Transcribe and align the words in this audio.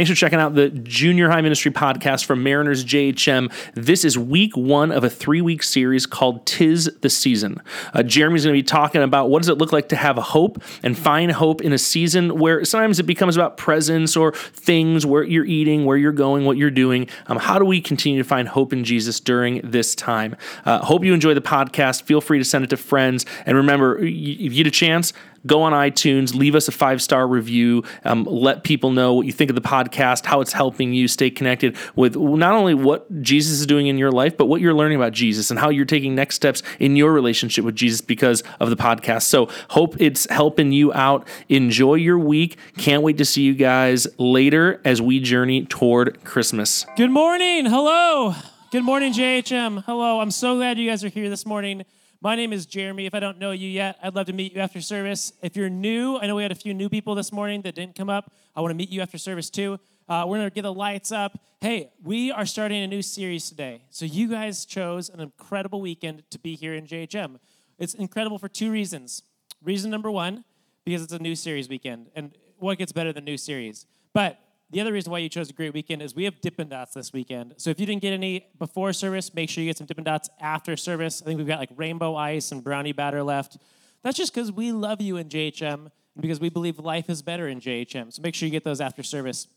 Thanks 0.00 0.08
for 0.08 0.16
checking 0.16 0.38
out 0.38 0.54
the 0.54 0.70
Junior 0.70 1.28
High 1.28 1.42
Ministry 1.42 1.70
podcast 1.70 2.24
from 2.24 2.42
Mariners 2.42 2.86
JHM. 2.86 3.52
This 3.74 4.02
is 4.02 4.16
week 4.16 4.56
one 4.56 4.92
of 4.92 5.04
a 5.04 5.10
three 5.10 5.42
week 5.42 5.62
series 5.62 6.06
called 6.06 6.46
Tis 6.46 6.90
the 7.02 7.10
Season. 7.10 7.60
Uh, 7.92 8.02
Jeremy's 8.02 8.44
going 8.44 8.54
to 8.54 8.58
be 8.58 8.66
talking 8.66 9.02
about 9.02 9.28
what 9.28 9.42
does 9.42 9.50
it 9.50 9.58
look 9.58 9.74
like 9.74 9.90
to 9.90 9.96
have 9.96 10.16
hope 10.16 10.62
and 10.82 10.96
find 10.98 11.32
hope 11.32 11.60
in 11.60 11.74
a 11.74 11.78
season 11.78 12.38
where 12.38 12.64
sometimes 12.64 12.98
it 12.98 13.02
becomes 13.02 13.36
about 13.36 13.58
presents 13.58 14.16
or 14.16 14.32
things, 14.32 15.04
where 15.04 15.22
you're 15.22 15.44
eating, 15.44 15.84
where 15.84 15.98
you're 15.98 16.12
going, 16.12 16.46
what 16.46 16.56
you're 16.56 16.70
doing. 16.70 17.06
Um, 17.26 17.36
how 17.36 17.58
do 17.58 17.66
we 17.66 17.82
continue 17.82 18.22
to 18.22 18.26
find 18.26 18.48
hope 18.48 18.72
in 18.72 18.84
Jesus 18.84 19.20
during 19.20 19.60
this 19.62 19.94
time? 19.94 20.34
Uh, 20.64 20.78
hope 20.78 21.04
you 21.04 21.12
enjoy 21.12 21.34
the 21.34 21.42
podcast. 21.42 22.04
Feel 22.04 22.22
free 22.22 22.38
to 22.38 22.44
send 22.46 22.64
it 22.64 22.70
to 22.70 22.78
friends. 22.78 23.26
And 23.44 23.54
remember, 23.54 23.98
if 23.98 24.06
you 24.06 24.48
get 24.48 24.66
a 24.66 24.70
chance, 24.70 25.12
go 25.46 25.62
on 25.62 25.72
iTunes, 25.72 26.34
leave 26.34 26.54
us 26.54 26.68
a 26.68 26.72
five 26.72 27.02
star 27.02 27.26
review, 27.26 27.84
um, 28.04 28.24
let 28.24 28.64
people 28.64 28.90
know 28.90 29.14
what 29.14 29.26
you 29.26 29.32
think 29.32 29.50
of 29.50 29.54
the 29.54 29.62
podcast, 29.62 30.26
how 30.26 30.40
it's 30.40 30.52
helping 30.52 30.92
you 30.92 31.08
stay 31.08 31.30
connected 31.30 31.76
with 31.96 32.16
not 32.16 32.54
only 32.54 32.74
what 32.74 33.22
Jesus 33.22 33.60
is 33.60 33.66
doing 33.66 33.86
in 33.86 33.98
your 33.98 34.10
life, 34.10 34.36
but 34.36 34.46
what 34.46 34.60
you're 34.60 34.74
learning 34.74 34.96
about 34.96 35.12
Jesus 35.12 35.50
and 35.50 35.58
how 35.58 35.68
you're 35.68 35.84
taking 35.84 36.14
next 36.14 36.36
steps 36.36 36.62
in 36.78 36.96
your 36.96 37.12
relationship 37.12 37.64
with 37.64 37.74
Jesus 37.74 38.00
because 38.00 38.42
of 38.58 38.70
the 38.70 38.76
podcast. 38.76 39.22
So, 39.22 39.48
hope 39.70 40.00
it's 40.00 40.28
helping 40.30 40.72
you 40.72 40.92
out. 40.92 41.26
Enjoy 41.48 41.94
your 41.94 42.18
week. 42.18 42.56
Can't 42.76 43.02
wait 43.02 43.18
to 43.18 43.24
see 43.24 43.42
you 43.42 43.54
guys 43.54 44.06
later 44.18 44.80
as 44.84 45.00
we 45.00 45.20
journey 45.20 45.64
toward 45.64 46.22
Christmas. 46.24 46.86
Good 46.96 47.10
morning. 47.10 47.66
Hello. 47.66 48.34
Good 48.70 48.84
morning, 48.84 49.12
JHM. 49.12 49.84
Hello. 49.84 50.20
I'm 50.20 50.30
so 50.30 50.56
glad 50.56 50.78
you 50.78 50.88
guys 50.88 51.02
are 51.02 51.08
here 51.08 51.28
this 51.28 51.44
morning. 51.44 51.84
My 52.22 52.36
name 52.36 52.52
is 52.52 52.66
Jeremy. 52.66 53.06
If 53.06 53.14
I 53.14 53.20
don't 53.20 53.38
know 53.38 53.52
you 53.52 53.66
yet, 53.66 53.96
I'd 54.02 54.14
love 54.14 54.26
to 54.26 54.34
meet 54.34 54.52
you 54.54 54.60
after 54.60 54.82
service. 54.82 55.32
If 55.40 55.56
you're 55.56 55.70
new, 55.70 56.18
I 56.18 56.26
know 56.26 56.36
we 56.36 56.42
had 56.42 56.52
a 56.52 56.54
few 56.54 56.74
new 56.74 56.90
people 56.90 57.14
this 57.14 57.32
morning 57.32 57.62
that 57.62 57.74
didn't 57.74 57.94
come 57.94 58.10
up. 58.10 58.30
I 58.54 58.60
want 58.60 58.72
to 58.72 58.74
meet 58.74 58.90
you 58.90 59.00
after 59.00 59.16
service 59.16 59.48
too. 59.48 59.80
Uh, 60.06 60.24
we're 60.26 60.36
going 60.36 60.50
to 60.50 60.54
get 60.54 60.62
the 60.62 60.72
lights 60.72 61.12
up. 61.12 61.38
Hey, 61.62 61.92
we 62.04 62.30
are 62.30 62.44
starting 62.44 62.82
a 62.82 62.86
new 62.86 63.00
series 63.00 63.48
today. 63.48 63.84
So 63.88 64.04
you 64.04 64.28
guys 64.28 64.66
chose 64.66 65.08
an 65.08 65.20
incredible 65.20 65.80
weekend 65.80 66.24
to 66.28 66.38
be 66.38 66.56
here 66.56 66.74
in 66.74 66.86
JHM. 66.86 67.38
It's 67.78 67.94
incredible 67.94 68.38
for 68.38 68.50
two 68.50 68.70
reasons. 68.70 69.22
Reason 69.64 69.90
number 69.90 70.10
one, 70.10 70.44
because 70.84 71.02
it's 71.02 71.14
a 71.14 71.18
new 71.18 71.34
series 71.34 71.70
weekend. 71.70 72.08
And 72.14 72.36
what 72.58 72.76
gets 72.76 72.92
better 72.92 73.14
than 73.14 73.24
new 73.24 73.38
series? 73.38 73.86
But 74.12 74.38
the 74.70 74.80
other 74.80 74.92
reason 74.92 75.10
why 75.10 75.18
you 75.18 75.28
chose 75.28 75.50
a 75.50 75.52
great 75.52 75.74
weekend 75.74 76.00
is 76.00 76.14
we 76.14 76.24
have 76.24 76.40
Dippin' 76.40 76.68
Dots 76.68 76.94
this 76.94 77.12
weekend. 77.12 77.54
So 77.56 77.70
if 77.70 77.80
you 77.80 77.86
didn't 77.86 78.02
get 78.02 78.12
any 78.12 78.46
before 78.58 78.92
service, 78.92 79.34
make 79.34 79.50
sure 79.50 79.64
you 79.64 79.68
get 79.68 79.78
some 79.78 79.86
Dippin' 79.86 80.04
Dots 80.04 80.30
after 80.40 80.76
service. 80.76 81.20
I 81.20 81.24
think 81.24 81.38
we've 81.38 81.46
got 81.46 81.58
like 81.58 81.70
rainbow 81.76 82.14
ice 82.14 82.52
and 82.52 82.62
brownie 82.62 82.92
batter 82.92 83.22
left. 83.22 83.56
That's 84.02 84.16
just 84.16 84.32
because 84.32 84.52
we 84.52 84.70
love 84.70 85.00
you 85.00 85.16
in 85.16 85.28
JHM 85.28 85.72
and 85.72 86.22
because 86.22 86.38
we 86.38 86.50
believe 86.50 86.78
life 86.78 87.10
is 87.10 87.20
better 87.20 87.48
in 87.48 87.60
JHM. 87.60 88.12
So 88.12 88.22
make 88.22 88.34
sure 88.34 88.46
you 88.46 88.52
get 88.52 88.64
those 88.64 88.80
after 88.80 89.02
service. 89.02 89.48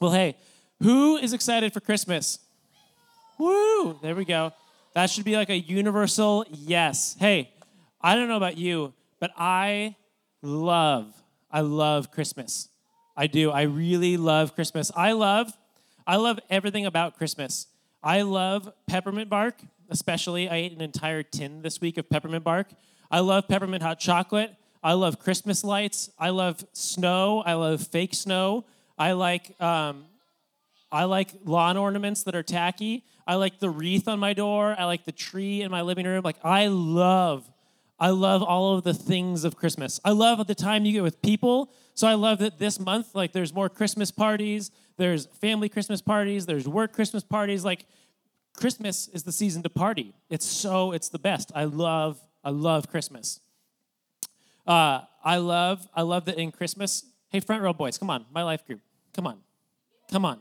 Well, 0.00 0.12
hey, 0.12 0.36
who 0.82 1.16
is 1.18 1.32
excited 1.32 1.72
for 1.72 1.80
Christmas? 1.80 2.38
Woo! 3.38 3.98
There 4.00 4.14
we 4.14 4.24
go. 4.24 4.52
That 4.94 5.10
should 5.10 5.24
be 5.24 5.36
like 5.36 5.50
a 5.50 5.58
universal 5.58 6.44
yes. 6.50 7.16
Hey, 7.18 7.52
I 8.00 8.14
don't 8.14 8.28
know 8.28 8.36
about 8.36 8.56
you, 8.56 8.94
but 9.20 9.30
I 9.36 9.96
love, 10.42 11.12
I 11.50 11.60
love 11.60 12.10
Christmas. 12.10 12.68
I 13.18 13.26
do. 13.26 13.50
I 13.50 13.62
really 13.62 14.16
love 14.16 14.54
Christmas. 14.54 14.92
I 14.94 15.10
love, 15.10 15.52
I 16.06 16.14
love 16.14 16.38
everything 16.48 16.86
about 16.86 17.18
Christmas. 17.18 17.66
I 18.00 18.22
love 18.22 18.72
peppermint 18.86 19.28
bark, 19.28 19.56
especially. 19.90 20.48
I 20.48 20.58
ate 20.58 20.72
an 20.72 20.80
entire 20.80 21.24
tin 21.24 21.62
this 21.62 21.80
week 21.80 21.98
of 21.98 22.08
peppermint 22.08 22.44
bark. 22.44 22.68
I 23.10 23.18
love 23.18 23.48
peppermint 23.48 23.82
hot 23.82 23.98
chocolate. 23.98 24.54
I 24.84 24.92
love 24.92 25.18
Christmas 25.18 25.64
lights. 25.64 26.10
I 26.16 26.28
love 26.28 26.64
snow. 26.72 27.42
I 27.44 27.54
love 27.54 27.84
fake 27.84 28.14
snow. 28.14 28.64
I 28.96 29.12
like 29.12 29.60
um, 29.60 30.04
I 30.92 31.02
like 31.02 31.30
lawn 31.44 31.76
ornaments 31.76 32.22
that 32.22 32.36
are 32.36 32.44
tacky. 32.44 33.02
I 33.26 33.34
like 33.34 33.58
the 33.58 33.68
wreath 33.68 34.06
on 34.06 34.20
my 34.20 34.32
door. 34.32 34.76
I 34.78 34.84
like 34.84 35.04
the 35.04 35.12
tree 35.12 35.62
in 35.62 35.72
my 35.72 35.82
living 35.82 36.06
room. 36.06 36.22
Like 36.22 36.38
I 36.44 36.68
love 36.68 37.50
I 37.98 38.10
love 38.10 38.44
all 38.44 38.76
of 38.76 38.84
the 38.84 38.94
things 38.94 39.42
of 39.42 39.56
Christmas. 39.56 39.98
I 40.04 40.12
love 40.12 40.46
the 40.46 40.54
time 40.54 40.84
you 40.84 40.92
get 40.92 41.02
with 41.02 41.20
people. 41.20 41.72
So 41.98 42.06
I 42.06 42.14
love 42.14 42.38
that 42.38 42.60
this 42.60 42.78
month, 42.78 43.16
like, 43.16 43.32
there's 43.32 43.52
more 43.52 43.68
Christmas 43.68 44.12
parties, 44.12 44.70
there's 44.98 45.26
family 45.40 45.68
Christmas 45.68 46.00
parties, 46.00 46.46
there's 46.46 46.68
work 46.68 46.92
Christmas 46.92 47.24
parties. 47.24 47.64
Like, 47.64 47.86
Christmas 48.54 49.08
is 49.08 49.24
the 49.24 49.32
season 49.32 49.64
to 49.64 49.68
party. 49.68 50.14
It's 50.30 50.46
so, 50.46 50.92
it's 50.92 51.08
the 51.08 51.18
best. 51.18 51.50
I 51.56 51.64
love, 51.64 52.20
I 52.44 52.50
love 52.50 52.88
Christmas. 52.88 53.40
Uh, 54.64 55.00
I 55.24 55.38
love, 55.38 55.88
I 55.92 56.02
love 56.02 56.26
that 56.26 56.38
in 56.38 56.52
Christmas. 56.52 57.04
Hey, 57.30 57.40
front 57.40 57.62
row 57.62 57.72
boys, 57.72 57.98
come 57.98 58.10
on, 58.10 58.26
my 58.32 58.44
life 58.44 58.64
group, 58.64 58.80
come 59.12 59.26
on, 59.26 59.38
come 60.08 60.24
on, 60.24 60.40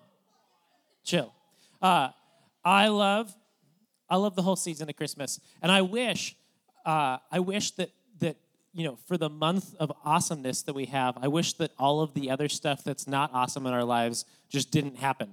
chill. 1.03 1.33
Uh, 1.81 2.09
I 2.63 2.89
love, 2.89 3.35
I 4.07 4.17
love 4.17 4.35
the 4.35 4.43
whole 4.43 4.57
season 4.57 4.89
of 4.89 4.95
Christmas, 4.95 5.39
and 5.63 5.71
I 5.71 5.81
wish 5.81 6.35
uh, 6.85 7.17
I 7.31 7.39
wish 7.39 7.71
that 7.71 7.89
you 8.73 8.83
know 8.83 8.97
for 9.07 9.17
the 9.17 9.29
month 9.29 9.75
of 9.79 9.91
awesomeness 10.03 10.61
that 10.63 10.73
we 10.73 10.85
have, 10.85 11.17
I 11.21 11.27
wish 11.27 11.53
that 11.53 11.71
all 11.77 12.01
of 12.01 12.13
the 12.13 12.29
other 12.29 12.49
stuff 12.49 12.83
that's 12.83 13.07
not 13.07 13.31
awesome 13.33 13.65
in 13.65 13.73
our 13.73 13.83
lives 13.83 14.25
just 14.49 14.71
didn't 14.71 14.97
happen. 14.97 15.29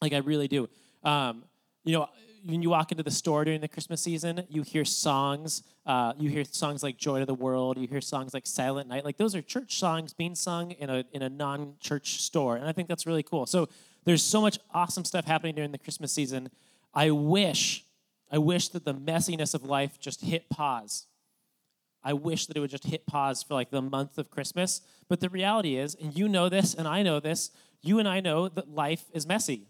Like 0.00 0.12
I 0.12 0.18
really 0.18 0.48
do. 0.48 0.68
Um, 1.02 1.44
you 1.84 1.92
know, 1.92 2.08
when 2.44 2.62
you 2.62 2.70
walk 2.70 2.92
into 2.92 3.02
the 3.02 3.10
store 3.10 3.44
during 3.44 3.60
the 3.60 3.68
Christmas 3.68 4.02
season, 4.02 4.44
you 4.48 4.62
hear 4.62 4.84
songs. 4.84 5.62
Uh, 5.86 6.12
you 6.18 6.30
hear 6.30 6.44
songs 6.44 6.82
like 6.82 6.96
"Joy 6.96 7.20
to 7.20 7.26
the 7.26 7.34
World." 7.34 7.78
You 7.78 7.86
hear 7.86 8.00
songs 8.00 8.34
like 8.34 8.46
"Silent 8.46 8.88
Night." 8.88 9.04
Like 9.04 9.16
those 9.16 9.34
are 9.34 9.42
church 9.42 9.78
songs 9.78 10.12
being 10.12 10.34
sung 10.34 10.72
in 10.72 10.90
a 10.90 11.04
in 11.12 11.22
a 11.22 11.28
non-church 11.28 12.22
store, 12.22 12.56
and 12.56 12.66
I 12.68 12.72
think 12.72 12.88
that's 12.88 13.06
really 13.06 13.22
cool. 13.22 13.46
So 13.46 13.68
there's 14.04 14.22
so 14.22 14.40
much 14.40 14.58
awesome 14.72 15.04
stuff 15.04 15.24
happening 15.24 15.54
during 15.54 15.72
the 15.72 15.78
Christmas 15.78 16.12
season. 16.12 16.50
I 16.92 17.10
wish 17.10 17.84
I 18.30 18.38
wish 18.38 18.68
that 18.70 18.84
the 18.84 18.94
messiness 18.94 19.54
of 19.54 19.64
life 19.64 19.98
just 20.00 20.20
hit 20.20 20.48
pause. 20.48 21.06
I 22.04 22.12
wish 22.12 22.46
that 22.46 22.56
it 22.56 22.60
would 22.60 22.70
just 22.70 22.84
hit 22.84 23.06
pause 23.06 23.42
for 23.42 23.54
like 23.54 23.70
the 23.70 23.82
month 23.82 24.18
of 24.18 24.30
Christmas. 24.30 24.82
But 25.08 25.20
the 25.20 25.30
reality 25.30 25.76
is, 25.76 25.94
and 25.94 26.16
you 26.16 26.28
know 26.28 26.48
this, 26.48 26.74
and 26.74 26.86
I 26.86 27.02
know 27.02 27.18
this, 27.18 27.50
you 27.82 27.98
and 27.98 28.08
I 28.08 28.20
know 28.20 28.48
that 28.48 28.68
life 28.68 29.04
is 29.12 29.26
messy. 29.26 29.68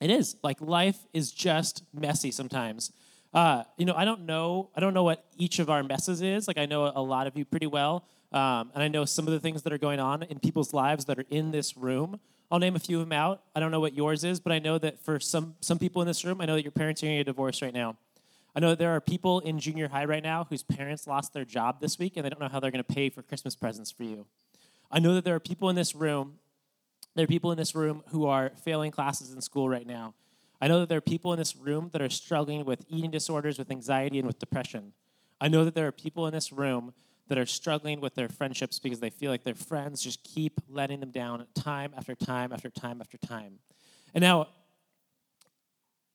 It 0.00 0.10
is. 0.10 0.36
Like 0.42 0.60
life 0.60 0.98
is 1.12 1.30
just 1.30 1.82
messy 1.92 2.30
sometimes. 2.30 2.92
Uh, 3.34 3.64
you 3.76 3.84
know, 3.84 3.94
I 3.94 4.04
don't 4.04 4.26
know. 4.26 4.70
I 4.74 4.80
don't 4.80 4.94
know 4.94 5.02
what 5.02 5.24
each 5.36 5.58
of 5.58 5.68
our 5.68 5.82
messes 5.82 6.22
is. 6.22 6.48
Like 6.48 6.58
I 6.58 6.66
know 6.66 6.90
a 6.94 7.02
lot 7.02 7.26
of 7.26 7.36
you 7.36 7.44
pretty 7.44 7.66
well, 7.66 8.06
um, 8.32 8.70
and 8.74 8.82
I 8.82 8.88
know 8.88 9.04
some 9.04 9.26
of 9.26 9.32
the 9.32 9.40
things 9.40 9.62
that 9.62 9.72
are 9.72 9.78
going 9.78 10.00
on 10.00 10.22
in 10.22 10.38
people's 10.38 10.72
lives 10.72 11.04
that 11.06 11.18
are 11.18 11.26
in 11.30 11.50
this 11.50 11.76
room. 11.76 12.20
I'll 12.50 12.58
name 12.58 12.76
a 12.76 12.78
few 12.78 13.00
of 13.00 13.06
them 13.06 13.12
out. 13.12 13.42
I 13.54 13.60
don't 13.60 13.70
know 13.70 13.80
what 13.80 13.94
yours 13.94 14.24
is, 14.24 14.40
but 14.40 14.52
I 14.52 14.58
know 14.58 14.78
that 14.78 15.04
for 15.04 15.20
some 15.20 15.56
some 15.60 15.78
people 15.78 16.00
in 16.00 16.08
this 16.08 16.24
room, 16.24 16.40
I 16.40 16.46
know 16.46 16.54
that 16.54 16.62
your 16.62 16.72
parents 16.72 17.02
are 17.02 17.06
getting 17.06 17.20
a 17.20 17.24
divorce 17.24 17.60
right 17.60 17.74
now. 17.74 17.96
I 18.58 18.60
know 18.60 18.74
there 18.74 18.90
are 18.90 19.00
people 19.00 19.38
in 19.38 19.60
junior 19.60 19.86
high 19.86 20.04
right 20.04 20.20
now 20.20 20.48
whose 20.50 20.64
parents 20.64 21.06
lost 21.06 21.32
their 21.32 21.44
job 21.44 21.80
this 21.80 21.96
week 21.96 22.16
and 22.16 22.24
they 22.24 22.28
don't 22.28 22.40
know 22.40 22.48
how 22.48 22.58
they're 22.58 22.72
going 22.72 22.82
to 22.82 22.92
pay 22.92 23.08
for 23.08 23.22
Christmas 23.22 23.54
presents 23.54 23.92
for 23.92 24.02
you. 24.02 24.26
I 24.90 24.98
know 24.98 25.14
that 25.14 25.24
there 25.24 25.36
are 25.36 25.38
people 25.38 25.68
in 25.68 25.76
this 25.76 25.94
room, 25.94 26.40
there 27.14 27.22
are 27.22 27.28
people 27.28 27.52
in 27.52 27.56
this 27.56 27.76
room 27.76 28.02
who 28.08 28.26
are 28.26 28.50
failing 28.64 28.90
classes 28.90 29.32
in 29.32 29.40
school 29.42 29.68
right 29.68 29.86
now. 29.86 30.14
I 30.60 30.66
know 30.66 30.80
that 30.80 30.88
there 30.88 30.98
are 30.98 31.00
people 31.00 31.32
in 31.32 31.38
this 31.38 31.54
room 31.54 31.90
that 31.92 32.02
are 32.02 32.08
struggling 32.08 32.64
with 32.64 32.84
eating 32.88 33.12
disorders, 33.12 33.60
with 33.60 33.70
anxiety, 33.70 34.18
and 34.18 34.26
with 34.26 34.40
depression. 34.40 34.92
I 35.40 35.46
know 35.46 35.64
that 35.64 35.76
there 35.76 35.86
are 35.86 35.92
people 35.92 36.26
in 36.26 36.32
this 36.32 36.50
room 36.50 36.94
that 37.28 37.38
are 37.38 37.46
struggling 37.46 38.00
with 38.00 38.16
their 38.16 38.28
friendships 38.28 38.80
because 38.80 38.98
they 38.98 39.10
feel 39.10 39.30
like 39.30 39.44
their 39.44 39.54
friends 39.54 40.02
just 40.02 40.24
keep 40.24 40.60
letting 40.68 40.98
them 40.98 41.12
down 41.12 41.46
time 41.54 41.92
after 41.96 42.16
time 42.16 42.52
after 42.52 42.70
time 42.70 43.00
after 43.00 43.18
time. 43.18 43.60
And 44.14 44.22
now, 44.22 44.48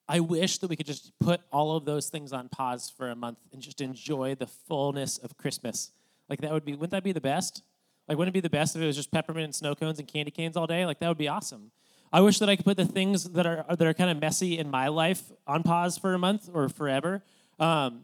I 0.08 0.20
wish 0.20 0.58
that 0.60 0.70
we 0.70 0.76
could 0.76 0.86
just 0.86 1.12
put 1.20 1.42
all 1.52 1.76
of 1.78 1.86
those 1.86 2.10
things 2.10 2.34
on 2.34 2.50
pause 2.50 2.92
for 2.96 3.10
a 3.10 3.16
month 3.16 3.38
and 3.52 3.62
just 3.62 3.82
enjoy 3.82 4.36
the 4.36 4.48
fullness 4.48 5.18
of 5.18 5.38
Christmas. 5.38 5.92
Like 6.30 6.42
that 6.42 6.52
would 6.52 6.66
be, 6.66 6.74
wouldn't 6.74 6.92
that 6.92 7.04
be 7.04 7.14
the 7.14 7.22
best? 7.22 7.64
Like, 8.08 8.18
wouldn't 8.18 8.34
it 8.34 8.38
be 8.38 8.42
the 8.42 8.50
best 8.50 8.76
if 8.76 8.82
it 8.82 8.86
was 8.86 8.98
just 8.98 9.12
peppermint 9.12 9.46
and 9.46 9.56
snow 9.56 9.76
cones 9.76 10.00
and 10.00 10.08
candy 10.08 10.32
canes 10.32 10.58
all 10.58 10.68
day? 10.68 10.86
Like 10.86 11.00
that 11.00 11.08
would 11.08 11.18
be 11.18 11.30
awesome. 11.30 11.72
I 12.12 12.22
wish 12.22 12.38
that 12.40 12.50
I 12.50 12.56
could 12.56 12.66
put 12.66 12.78
the 12.78 12.86
things 12.86 13.24
that 13.24 13.48
are 13.48 13.66
that 13.68 13.82
are 13.82 13.94
kind 13.94 14.12
of 14.12 14.20
messy 14.20 14.60
in 14.60 14.70
my 14.70 14.88
life 14.90 15.24
on 15.48 15.64
pause 15.64 15.98
for 15.98 16.14
a 16.14 16.20
month 16.20 16.48
or 16.54 16.70
forever. 16.70 17.24
Um, 17.60 18.04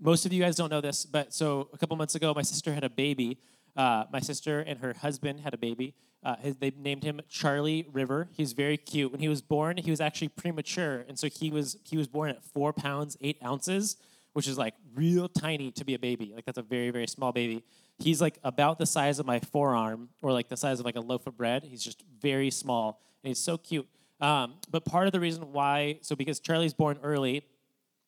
most 0.00 0.26
of 0.26 0.32
you 0.32 0.42
guys 0.42 0.56
don't 0.56 0.70
know 0.70 0.80
this, 0.80 1.06
but 1.06 1.32
so 1.32 1.68
a 1.72 1.78
couple 1.78 1.96
months 1.96 2.14
ago, 2.16 2.32
my 2.34 2.42
sister 2.42 2.74
had 2.74 2.82
a 2.82 2.90
baby. 2.90 3.38
Uh, 3.76 4.04
my 4.12 4.20
sister 4.20 4.60
and 4.60 4.78
her 4.80 4.94
husband 4.94 5.40
had 5.40 5.52
a 5.54 5.58
baby. 5.58 5.94
Uh, 6.24 6.36
his, 6.36 6.56
they 6.56 6.72
named 6.76 7.04
him 7.04 7.20
Charlie 7.28 7.86
River. 7.92 8.28
He's 8.32 8.52
very 8.52 8.76
cute. 8.76 9.12
When 9.12 9.20
he 9.20 9.28
was 9.28 9.42
born, 9.42 9.76
he 9.76 9.90
was 9.90 10.00
actually 10.00 10.28
premature, 10.28 11.04
and 11.08 11.18
so 11.18 11.28
he 11.28 11.50
was 11.50 11.76
he 11.84 11.96
was 11.96 12.08
born 12.08 12.30
at 12.30 12.42
four 12.42 12.72
pounds 12.72 13.16
eight 13.20 13.38
ounces, 13.44 13.96
which 14.32 14.48
is 14.48 14.58
like 14.58 14.74
real 14.94 15.28
tiny 15.28 15.70
to 15.72 15.84
be 15.84 15.94
a 15.94 15.98
baby. 15.98 16.32
Like 16.34 16.44
that's 16.44 16.58
a 16.58 16.62
very 16.62 16.90
very 16.90 17.06
small 17.06 17.32
baby. 17.32 17.64
He's 17.98 18.20
like 18.20 18.38
about 18.42 18.78
the 18.78 18.86
size 18.86 19.18
of 19.18 19.26
my 19.26 19.38
forearm, 19.38 20.08
or 20.20 20.32
like 20.32 20.48
the 20.48 20.56
size 20.56 20.80
of 20.80 20.86
like 20.86 20.96
a 20.96 21.00
loaf 21.00 21.26
of 21.26 21.36
bread. 21.36 21.64
He's 21.64 21.82
just 21.82 22.02
very 22.20 22.50
small, 22.50 23.00
and 23.22 23.28
he's 23.28 23.38
so 23.38 23.56
cute. 23.56 23.86
Um, 24.20 24.54
but 24.70 24.84
part 24.84 25.06
of 25.06 25.12
the 25.12 25.20
reason 25.20 25.52
why, 25.52 25.98
so 26.00 26.16
because 26.16 26.40
Charlie's 26.40 26.74
born 26.74 26.98
early, 27.02 27.44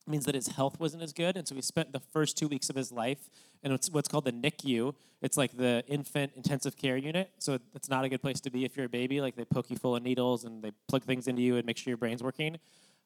means 0.08 0.25
that 0.26 0.34
his 0.34 0.49
health 0.49 0.78
wasn't 0.81 1.02
as 1.02 1.12
good. 1.12 1.37
And 1.37 1.46
so 1.46 1.55
he 1.55 1.62
spent 1.62 1.93
the 1.93 2.00
first 2.00 2.37
two 2.37 2.49
weeks 2.49 2.70
of 2.70 2.76
his 2.76 2.90
life 2.90 3.31
in 3.62 3.72
what's, 3.90 4.08
called 4.08 4.25
the 4.25 4.32
NICU. 4.32 4.94
It's 5.22 5.37
like 5.37 5.56
the 5.56 5.84
infant 5.88 6.32
intensive 6.37 6.76
care 6.76 6.96
unit. 6.96 7.31
So 7.38 7.58
it's 7.75 7.88
not 7.88 8.05
a 8.05 8.08
good 8.08 8.22
place 8.22 8.40
to 8.40 8.50
be 8.50 8.64
if 8.64 8.76
you're 8.76 8.87
a 8.87 8.88
baby. 8.90 9.20
Like 9.20 9.37
they 9.37 9.44
poke 9.44 9.70
you 9.70 9.76
full 9.76 9.96
of 9.96 10.02
needles 10.02 10.44
and 10.44 10.62
they 10.62 10.72
plug 10.88 11.05
things 11.05 11.28
into 11.28 11.43
you 11.43 11.56
and 11.56 11.66
make 11.66 11.76
sure 11.76 11.90
your 11.90 11.99
brain's 11.99 12.22
working. 12.22 12.58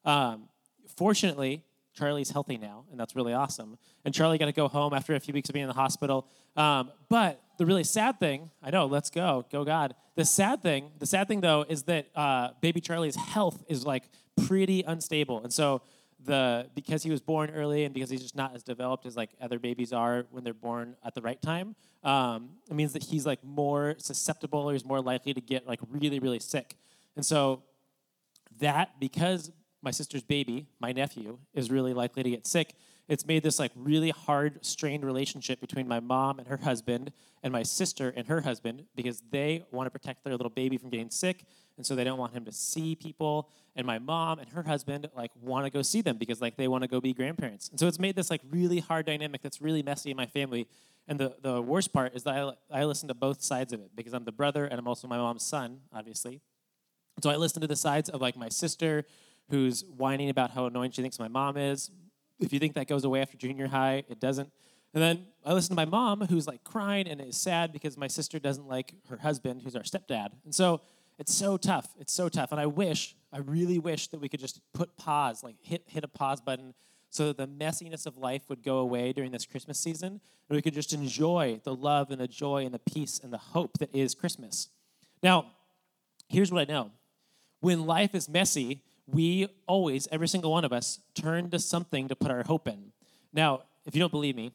Um, 0.05 0.49
fortunately, 0.95 1.63
Charlie's 1.93 2.31
healthy 2.31 2.57
now, 2.57 2.85
and 2.91 2.99
that's 2.99 3.15
really 3.15 3.33
awesome. 3.33 3.77
And 4.03 4.13
Charlie 4.13 4.37
got 4.37 4.47
to 4.47 4.51
go 4.51 4.67
home 4.67 4.93
after 4.93 5.13
a 5.13 5.19
few 5.19 5.33
weeks 5.33 5.49
of 5.49 5.53
being 5.53 5.63
in 5.63 5.67
the 5.67 5.75
hospital. 5.75 6.27
Um, 6.55 6.91
but 7.07 7.41
the 7.57 7.65
really 7.65 7.83
sad 7.83 8.19
thing, 8.19 8.49
I 8.63 8.71
know, 8.71 8.87
let's 8.87 9.09
go, 9.09 9.45
go 9.51 9.63
God. 9.63 9.93
The 10.15 10.25
sad 10.25 10.61
thing, 10.63 10.91
the 10.99 11.05
sad 11.05 11.27
thing 11.27 11.41
though, 11.41 11.65
is 11.67 11.83
that 11.83 12.07
uh, 12.15 12.49
baby 12.61 12.81
Charlie's 12.81 13.15
health 13.15 13.63
is 13.67 13.85
like 13.85 14.03
pretty 14.47 14.83
unstable, 14.83 15.43
and 15.43 15.53
so 15.53 15.81
the 16.25 16.69
because 16.75 17.03
he 17.03 17.11
was 17.11 17.21
born 17.21 17.49
early 17.51 17.83
and 17.83 17.93
because 17.93 18.09
he's 18.09 18.21
just 18.21 18.35
not 18.35 18.55
as 18.55 18.63
developed 18.63 19.05
as 19.05 19.15
like 19.15 19.31
other 19.41 19.59
babies 19.59 19.93
are 19.93 20.25
when 20.31 20.43
they're 20.43 20.53
born 20.53 20.95
at 21.03 21.15
the 21.15 21.21
right 21.21 21.41
time, 21.41 21.75
um, 22.03 22.49
it 22.69 22.75
means 22.75 22.93
that 22.93 23.03
he's 23.03 23.25
like 23.25 23.43
more 23.43 23.95
susceptible 23.97 24.69
or 24.69 24.73
he's 24.73 24.85
more 24.85 25.01
likely 25.01 25.33
to 25.33 25.41
get 25.41 25.67
like 25.67 25.79
really 25.89 26.19
really 26.19 26.39
sick, 26.39 26.75
and 27.15 27.25
so 27.25 27.63
that 28.59 28.99
because 28.99 29.51
my 29.81 29.91
sister's 29.91 30.23
baby, 30.23 30.67
my 30.79 30.93
nephew, 30.93 31.37
is 31.53 31.69
really 31.69 31.93
likely 31.93 32.23
to 32.23 32.29
get 32.29 32.47
sick. 32.47 32.73
It's 33.07 33.25
made 33.25 33.43
this 33.43 33.59
like 33.59 33.71
really 33.75 34.11
hard, 34.11 34.65
strained 34.65 35.03
relationship 35.03 35.59
between 35.59 35.87
my 35.87 35.99
mom 35.99 36.39
and 36.39 36.47
her 36.47 36.57
husband 36.57 37.11
and 37.43 37.51
my 37.51 37.63
sister 37.63 38.13
and 38.15 38.27
her 38.27 38.41
husband 38.41 38.85
because 38.95 39.21
they 39.29 39.65
want 39.71 39.87
to 39.87 39.91
protect 39.91 40.23
their 40.23 40.33
little 40.33 40.49
baby 40.49 40.77
from 40.77 40.89
getting 40.89 41.09
sick, 41.09 41.43
and 41.75 41.85
so 41.85 41.95
they 41.95 42.03
don't 42.03 42.17
want 42.17 42.33
him 42.33 42.45
to 42.45 42.51
see 42.51 42.95
people. 42.95 43.49
And 43.75 43.85
my 43.85 43.99
mom 43.99 44.39
and 44.39 44.49
her 44.49 44.63
husband 44.63 45.09
like 45.15 45.31
want 45.41 45.65
to 45.65 45.69
go 45.69 45.81
see 45.81 46.01
them 46.01 46.17
because 46.17 46.41
like 46.41 46.55
they 46.55 46.67
want 46.67 46.83
to 46.83 46.87
go 46.87 47.01
be 47.01 47.13
grandparents. 47.13 47.69
And 47.69 47.79
so 47.79 47.87
it's 47.87 47.99
made 47.99 48.15
this 48.15 48.29
like 48.29 48.41
really 48.49 48.79
hard 48.79 49.05
dynamic 49.05 49.41
that's 49.41 49.61
really 49.61 49.83
messy 49.83 50.11
in 50.11 50.17
my 50.17 50.27
family. 50.27 50.67
And 51.07 51.19
the, 51.19 51.35
the 51.41 51.61
worst 51.61 51.91
part 51.91 52.15
is 52.15 52.23
that 52.23 52.35
I, 52.71 52.81
I 52.81 52.85
listen 52.85 53.07
to 53.09 53.13
both 53.13 53.41
sides 53.41 53.73
of 53.73 53.81
it 53.81 53.91
because 53.95 54.13
I'm 54.13 54.23
the 54.23 54.31
brother 54.31 54.65
and 54.65 54.79
I'm 54.79 54.87
also 54.87 55.07
my 55.07 55.17
mom's 55.17 55.43
son, 55.43 55.81
obviously. 55.91 56.39
So 57.21 57.29
I 57.29 57.35
listen 57.35 57.61
to 57.61 57.67
the 57.67 57.75
sides 57.75 58.09
of 58.09 58.21
like 58.21 58.37
my 58.37 58.49
sister 58.49 59.05
who's 59.49 59.83
whining 59.85 60.29
about 60.29 60.51
how 60.51 60.67
annoying 60.67 60.91
she 60.91 61.01
thinks 61.01 61.19
my 61.19 61.27
mom 61.27 61.57
is. 61.57 61.91
If 62.39 62.51
you 62.53 62.59
think 62.59 62.73
that 62.75 62.87
goes 62.87 63.03
away 63.03 63.21
after 63.21 63.37
junior 63.37 63.67
high, 63.67 64.03
it 64.09 64.19
doesn't. 64.19 64.51
And 64.93 65.01
then 65.01 65.25
I 65.45 65.53
listen 65.53 65.69
to 65.69 65.75
my 65.75 65.85
mom, 65.85 66.21
who's 66.21 66.47
like 66.47 66.63
crying 66.63 67.07
and 67.07 67.19
is 67.19 67.37
sad 67.37 67.73
because 67.73 67.97
my 67.97 68.07
sister 68.07 68.37
doesn't 68.39 68.67
like 68.67 68.93
her 69.09 69.17
husband, 69.17 69.61
who's 69.63 69.75
our 69.75 69.81
stepdad. 69.81 70.29
And 70.45 70.53
so 70.53 70.81
it's 71.17 71.33
so 71.33 71.57
tough. 71.57 71.87
It's 71.99 72.13
so 72.13 72.29
tough. 72.29 72.51
And 72.51 72.61
I 72.61 72.65
wish, 72.65 73.15
I 73.31 73.39
really 73.39 73.79
wish 73.79 74.07
that 74.09 74.19
we 74.19 74.29
could 74.29 74.39
just 74.39 74.61
put 74.73 74.95
pause, 74.97 75.43
like 75.43 75.55
hit, 75.61 75.83
hit 75.87 76.03
a 76.03 76.07
pause 76.07 76.41
button 76.41 76.73
so 77.09 77.27
that 77.27 77.37
the 77.37 77.47
messiness 77.47 78.05
of 78.05 78.17
life 78.17 78.43
would 78.49 78.63
go 78.63 78.77
away 78.77 79.13
during 79.13 79.31
this 79.31 79.45
Christmas 79.45 79.79
season 79.79 80.19
and 80.49 80.55
we 80.55 80.61
could 80.61 80.73
just 80.73 80.93
enjoy 80.93 81.59
the 81.63 81.73
love 81.73 82.11
and 82.11 82.19
the 82.19 82.27
joy 82.27 82.65
and 82.65 82.73
the 82.73 82.79
peace 82.79 83.19
and 83.23 83.31
the 83.31 83.37
hope 83.37 83.77
that 83.79 83.93
is 83.95 84.15
Christmas. 84.15 84.69
Now, 85.21 85.45
here's 86.27 86.51
what 86.51 86.67
I 86.67 86.71
know 86.71 86.91
when 87.59 87.85
life 87.85 88.13
is 88.13 88.27
messy, 88.27 88.81
we 89.07 89.47
always, 89.67 90.07
every 90.11 90.27
single 90.27 90.51
one 90.51 90.65
of 90.65 90.73
us, 90.73 90.99
turn 91.15 91.49
to 91.51 91.59
something 91.59 92.07
to 92.07 92.15
put 92.15 92.31
our 92.31 92.43
hope 92.43 92.67
in. 92.67 92.91
Now, 93.33 93.63
if 93.85 93.95
you 93.95 93.99
don't 93.99 94.11
believe 94.11 94.35
me, 94.35 94.51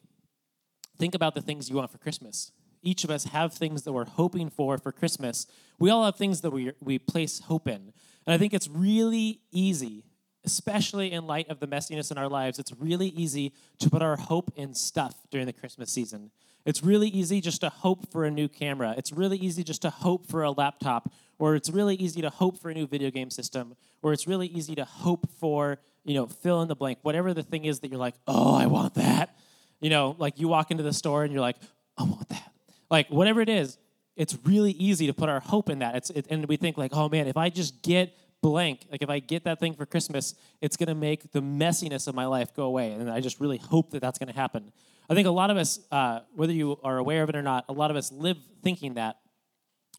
think 0.97 1.15
about 1.15 1.35
the 1.35 1.41
things 1.41 1.69
you 1.69 1.75
want 1.75 1.91
for 1.91 1.97
Christmas. 1.97 2.51
Each 2.81 3.03
of 3.03 3.11
us 3.11 3.25
have 3.25 3.53
things 3.53 3.83
that 3.83 3.93
we're 3.93 4.05
hoping 4.05 4.49
for 4.49 4.77
for 4.77 4.91
Christmas. 4.91 5.45
We 5.77 5.89
all 5.89 6.05
have 6.05 6.15
things 6.15 6.41
that 6.41 6.51
we, 6.51 6.71
we 6.79 6.97
place 6.97 7.39
hope 7.39 7.67
in. 7.67 7.93
And 8.25 8.33
I 8.33 8.37
think 8.37 8.53
it's 8.53 8.69
really 8.69 9.41
easy, 9.51 10.03
especially 10.45 11.11
in 11.11 11.27
light 11.27 11.49
of 11.49 11.59
the 11.59 11.67
messiness 11.67 12.11
in 12.11 12.17
our 12.17 12.29
lives, 12.29 12.57
it's 12.57 12.73
really 12.79 13.09
easy 13.09 13.53
to 13.79 13.89
put 13.89 14.01
our 14.01 14.15
hope 14.15 14.51
in 14.55 14.73
stuff 14.73 15.15
during 15.29 15.45
the 15.45 15.53
Christmas 15.53 15.91
season. 15.91 16.31
It's 16.65 16.83
really 16.83 17.07
easy 17.07 17.41
just 17.41 17.61
to 17.61 17.69
hope 17.69 18.11
for 18.11 18.25
a 18.25 18.31
new 18.31 18.47
camera. 18.47 18.93
It's 18.97 19.11
really 19.11 19.37
easy 19.37 19.63
just 19.63 19.81
to 19.83 19.89
hope 19.89 20.27
for 20.27 20.43
a 20.43 20.51
laptop, 20.51 21.11
or 21.37 21.55
it's 21.55 21.69
really 21.69 21.95
easy 21.95 22.21
to 22.21 22.29
hope 22.29 22.57
for 22.57 22.69
a 22.69 22.73
new 22.73 22.85
video 22.85 23.09
game 23.09 23.29
system, 23.29 23.75
or 24.01 24.13
it's 24.13 24.27
really 24.27 24.47
easy 24.47 24.75
to 24.75 24.85
hope 24.85 25.29
for, 25.39 25.79
you 26.03 26.13
know, 26.13 26.27
fill 26.27 26.61
in 26.61 26.67
the 26.67 26.75
blank, 26.75 26.99
whatever 27.01 27.33
the 27.33 27.43
thing 27.43 27.65
is 27.65 27.79
that 27.79 27.89
you're 27.89 27.99
like, 27.99 28.15
oh, 28.27 28.55
I 28.55 28.65
want 28.67 28.95
that. 28.95 29.35
You 29.81 29.89
know, 29.89 30.15
like 30.19 30.39
you 30.39 30.47
walk 30.47 30.71
into 30.71 30.83
the 30.83 30.93
store 30.93 31.23
and 31.23 31.31
you're 31.31 31.41
like, 31.41 31.55
I 31.97 32.03
want 32.03 32.27
that. 32.29 32.51
Like 32.89 33.09
whatever 33.09 33.41
it 33.41 33.49
is, 33.49 33.77
it's 34.15 34.37
really 34.43 34.71
easy 34.71 35.07
to 35.07 35.13
put 35.13 35.29
our 35.29 35.39
hope 35.39 35.69
in 35.69 35.79
that. 35.79 35.95
It's 35.95 36.09
it, 36.09 36.27
and 36.29 36.45
we 36.47 36.57
think 36.57 36.77
like, 36.77 36.91
oh 36.93 37.07
man, 37.07 37.27
if 37.27 37.37
I 37.37 37.49
just 37.49 37.81
get 37.81 38.13
blank, 38.41 38.87
like 38.91 39.01
if 39.01 39.09
I 39.09 39.19
get 39.19 39.43
that 39.43 39.59
thing 39.59 39.73
for 39.73 39.85
Christmas, 39.85 40.35
it's 40.61 40.77
gonna 40.77 40.95
make 40.95 41.31
the 41.31 41.41
messiness 41.41 42.07
of 42.07 42.15
my 42.15 42.25
life 42.25 42.53
go 42.55 42.63
away. 42.63 42.91
And 42.93 43.09
I 43.09 43.19
just 43.19 43.39
really 43.39 43.57
hope 43.57 43.91
that 43.91 44.01
that's 44.01 44.17
gonna 44.17 44.33
happen. 44.33 44.71
I 45.09 45.15
think 45.15 45.27
a 45.27 45.31
lot 45.31 45.49
of 45.49 45.57
us, 45.57 45.79
uh, 45.91 46.19
whether 46.35 46.53
you 46.53 46.79
are 46.83 46.97
aware 46.97 47.23
of 47.23 47.29
it 47.29 47.35
or 47.35 47.41
not, 47.41 47.65
a 47.67 47.73
lot 47.73 47.89
of 47.91 47.97
us 47.97 48.11
live 48.11 48.37
thinking 48.63 48.93
that. 48.93 49.17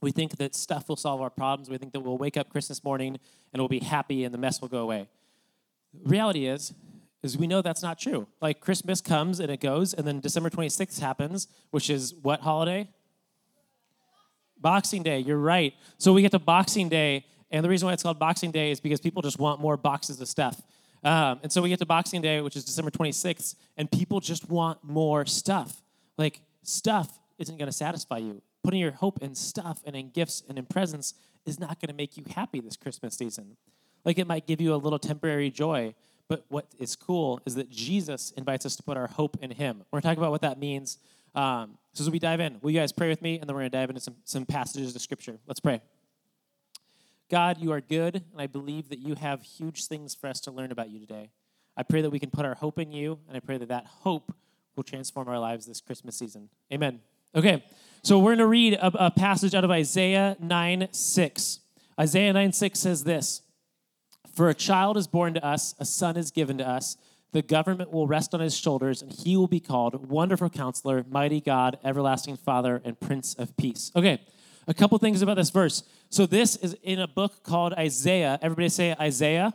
We 0.01 0.13
think 0.13 0.37
that 0.39 0.55
stuff 0.55 0.89
will 0.89 0.97
solve 0.97 1.21
our 1.21 1.31
problems. 1.31 1.69
We 1.69 1.77
think 1.77 1.93
that 1.93 2.01
we'll 2.01 2.17
wake 2.17 2.37
up 2.37 2.49
Christmas 2.49 2.83
morning 2.83 3.19
and 3.53 3.61
we'll 3.61 3.69
be 3.69 3.81
happy 3.81 4.25
and 4.25 4.33
the 4.33 4.39
mess 4.39 4.61
will 4.61 4.69
go 4.69 4.79
away. 4.79 5.09
Reality 6.05 6.47
is, 6.47 6.73
is 7.23 7.37
we 7.37 7.47
know 7.47 7.61
that's 7.61 7.83
not 7.83 7.99
true. 7.99 8.27
Like 8.41 8.61
Christmas 8.61 9.01
comes 9.01 9.41
and 9.41 9.51
it 9.51 9.61
goes, 9.61 9.93
and 9.93 10.07
then 10.07 10.21
December 10.21 10.49
26th 10.49 11.01
happens, 11.01 11.49
which 11.71 11.91
is 11.91 12.15
what 12.23 12.41
holiday? 12.41 12.89
Boxing 14.59 15.03
Day, 15.03 15.19
you're 15.19 15.39
right. 15.39 15.75
So 15.99 16.13
we 16.13 16.23
get 16.23 16.33
to 16.33 16.39
Boxing 16.39 16.89
Day, 16.89 17.25
and 17.51 17.65
the 17.65 17.69
reason 17.69 17.87
why 17.87 17.93
it's 17.93 18.03
called 18.03 18.19
Boxing 18.19 18.51
Day 18.51 18.71
is 18.71 18.81
because 18.81 19.01
people 19.01 19.23
just 19.23 19.39
want 19.39 19.61
more 19.61 19.77
boxes 19.77 20.21
of 20.21 20.29
stuff. 20.29 20.61
Um, 21.03 21.41
and 21.43 21.51
so 21.51 21.63
we 21.63 21.69
get 21.69 21.79
to 21.79 21.87
Boxing 21.87 22.21
Day, 22.21 22.41
which 22.41 22.57
is 22.57 22.65
December 22.65 22.91
26th, 22.91 23.57
and 23.77 23.91
people 23.91 24.21
just 24.21 24.49
want 24.49 24.85
more 24.85 25.25
stuff. 25.27 25.83
Like, 26.19 26.41
stuff 26.63 27.19
isn't 27.39 27.57
going 27.57 27.69
to 27.69 27.73
satisfy 27.73 28.19
you. 28.19 28.43
Putting 28.63 28.81
your 28.81 28.93
hope 28.93 29.23
in 29.23 29.35
stuff 29.35 29.81
and 29.87 29.97
in 29.97 30.11
gifts 30.11 30.43
and 30.49 30.59
in 30.59 30.67
presents 30.67 31.15
is 31.47 31.59
not 31.59 31.81
going 31.81 31.89
to 31.89 31.95
make 31.95 32.17
you 32.17 32.25
happy 32.35 32.61
this 32.61 32.77
Christmas 32.77 33.17
season. 33.17 33.57
Like, 34.05 34.19
it 34.19 34.27
might 34.27 34.47
give 34.47 34.61
you 34.61 34.75
a 34.75 34.77
little 34.77 34.99
temporary 34.99 35.51
joy, 35.51 35.95
but 36.29 36.45
what 36.49 36.67
is 36.79 36.95
cool 36.95 37.41
is 37.47 37.55
that 37.55 37.71
Jesus 37.71 38.33
invites 38.37 38.67
us 38.67 38.77
to 38.77 38.83
put 38.83 38.97
our 38.97 39.09
hope 39.09 39.39
in 39.41 39.51
Him. 39.51 39.79
We're 39.91 40.01
going 40.01 40.03
to 40.03 40.09
talk 40.09 40.19
about 40.19 40.31
what 40.31 40.43
that 40.43 40.59
means. 40.59 40.99
Um, 41.35 41.79
so, 41.95 42.03
as 42.03 42.11
we 42.11 42.19
dive 42.19 42.41
in, 42.41 42.59
will 42.61 42.71
you 42.71 42.79
guys 42.79 42.93
pray 42.93 43.09
with 43.09 43.23
me? 43.23 43.39
And 43.39 43.49
then 43.49 43.55
we're 43.55 43.63
going 43.63 43.71
to 43.71 43.79
dive 43.79 43.89
into 43.89 44.01
some, 44.01 44.17
some 44.25 44.47
passages 44.47 44.95
of 44.95 45.03
Scripture. 45.03 45.39
Let's 45.47 45.61
pray. 45.61 45.81
God, 47.31 47.59
you 47.59 47.71
are 47.71 47.81
good, 47.81 48.17
and 48.33 48.41
I 48.41 48.49
believe 48.49 48.89
that 48.89 48.99
you 48.99 49.15
have 49.15 49.43
huge 49.43 49.87
things 49.87 50.17
for 50.17 50.27
us 50.27 50.41
to 50.41 50.51
learn 50.51 50.73
about 50.73 50.91
you 50.91 50.99
today. 50.99 51.31
I 51.77 51.85
pray 51.85 52.03
that 52.03 52.11
we 52.11 52.19
can 52.19 52.31
put 52.31 52.45
our 52.45 52.57
hope 52.57 52.81
in 52.81 52.91
you, 52.91 53.21
and 53.29 53.37
I 53.37 53.41
pray 53.41 53.57
that 53.57 53.69
that 53.69 53.87
hope 53.87 54.35
will 54.75 54.83
transform 54.83 55.29
our 55.29 55.39
lives 55.39 55.65
this 55.65 55.81
Christmas 55.81 56.17
season. 56.17 56.49
Amen. 56.73 57.01
Okay, 57.35 57.65
so 58.03 58.19
we're 58.19 58.31
going 58.31 58.39
to 58.39 58.47
read 58.47 58.75
a, 58.75 59.07
a, 59.07 59.11
passage 59.13 59.55
out 59.55 59.63
of 59.63 59.71
Isaiah 59.71 60.37
9 60.41 60.89
6. 60.91 61.61
Isaiah 62.01 62.33
9 62.33 62.53
6 62.53 62.79
says 62.79 63.05
this 63.05 63.43
For 64.35 64.49
a 64.49 64.55
child 64.55 64.97
is 64.97 65.07
born 65.07 65.35
to 65.35 65.47
us, 65.47 65.77
a 65.79 65.85
son 65.85 66.17
is 66.17 66.33
given 66.33 66.59
to 66.59 66.69
us. 66.69 66.97
The 67.31 67.43
government 67.43 67.93
will 67.93 68.09
rest 68.09 68.35
on 68.35 68.41
his 68.41 68.57
shoulders, 68.57 69.03
and 69.03 69.13
he 69.13 69.37
will 69.37 69.47
be 69.47 69.61
called 69.61 70.11
Wonderful 70.11 70.51
Counselor, 70.51 71.05
Mighty 71.09 71.41
God, 71.41 71.79
Everlasting 71.85 72.39
Father, 72.39 72.83
and 72.85 72.99
Prince 72.99 73.35
of 73.35 73.57
Peace. 73.57 73.93
Okay, 73.95 74.21
a 74.67 74.75
couple 74.75 74.97
things 74.99 75.23
about 75.23 75.37
this 75.37 75.51
verse. 75.51 75.83
So 76.11 76.27
this 76.27 76.57
is 76.57 76.77
in 76.83 76.99
a 76.99 77.09
book 77.09 77.43
called 77.43 77.73
Isaiah. 77.75 78.39
Everybody 78.43 78.69
say 78.69 78.95
Isaiah. 78.99 79.55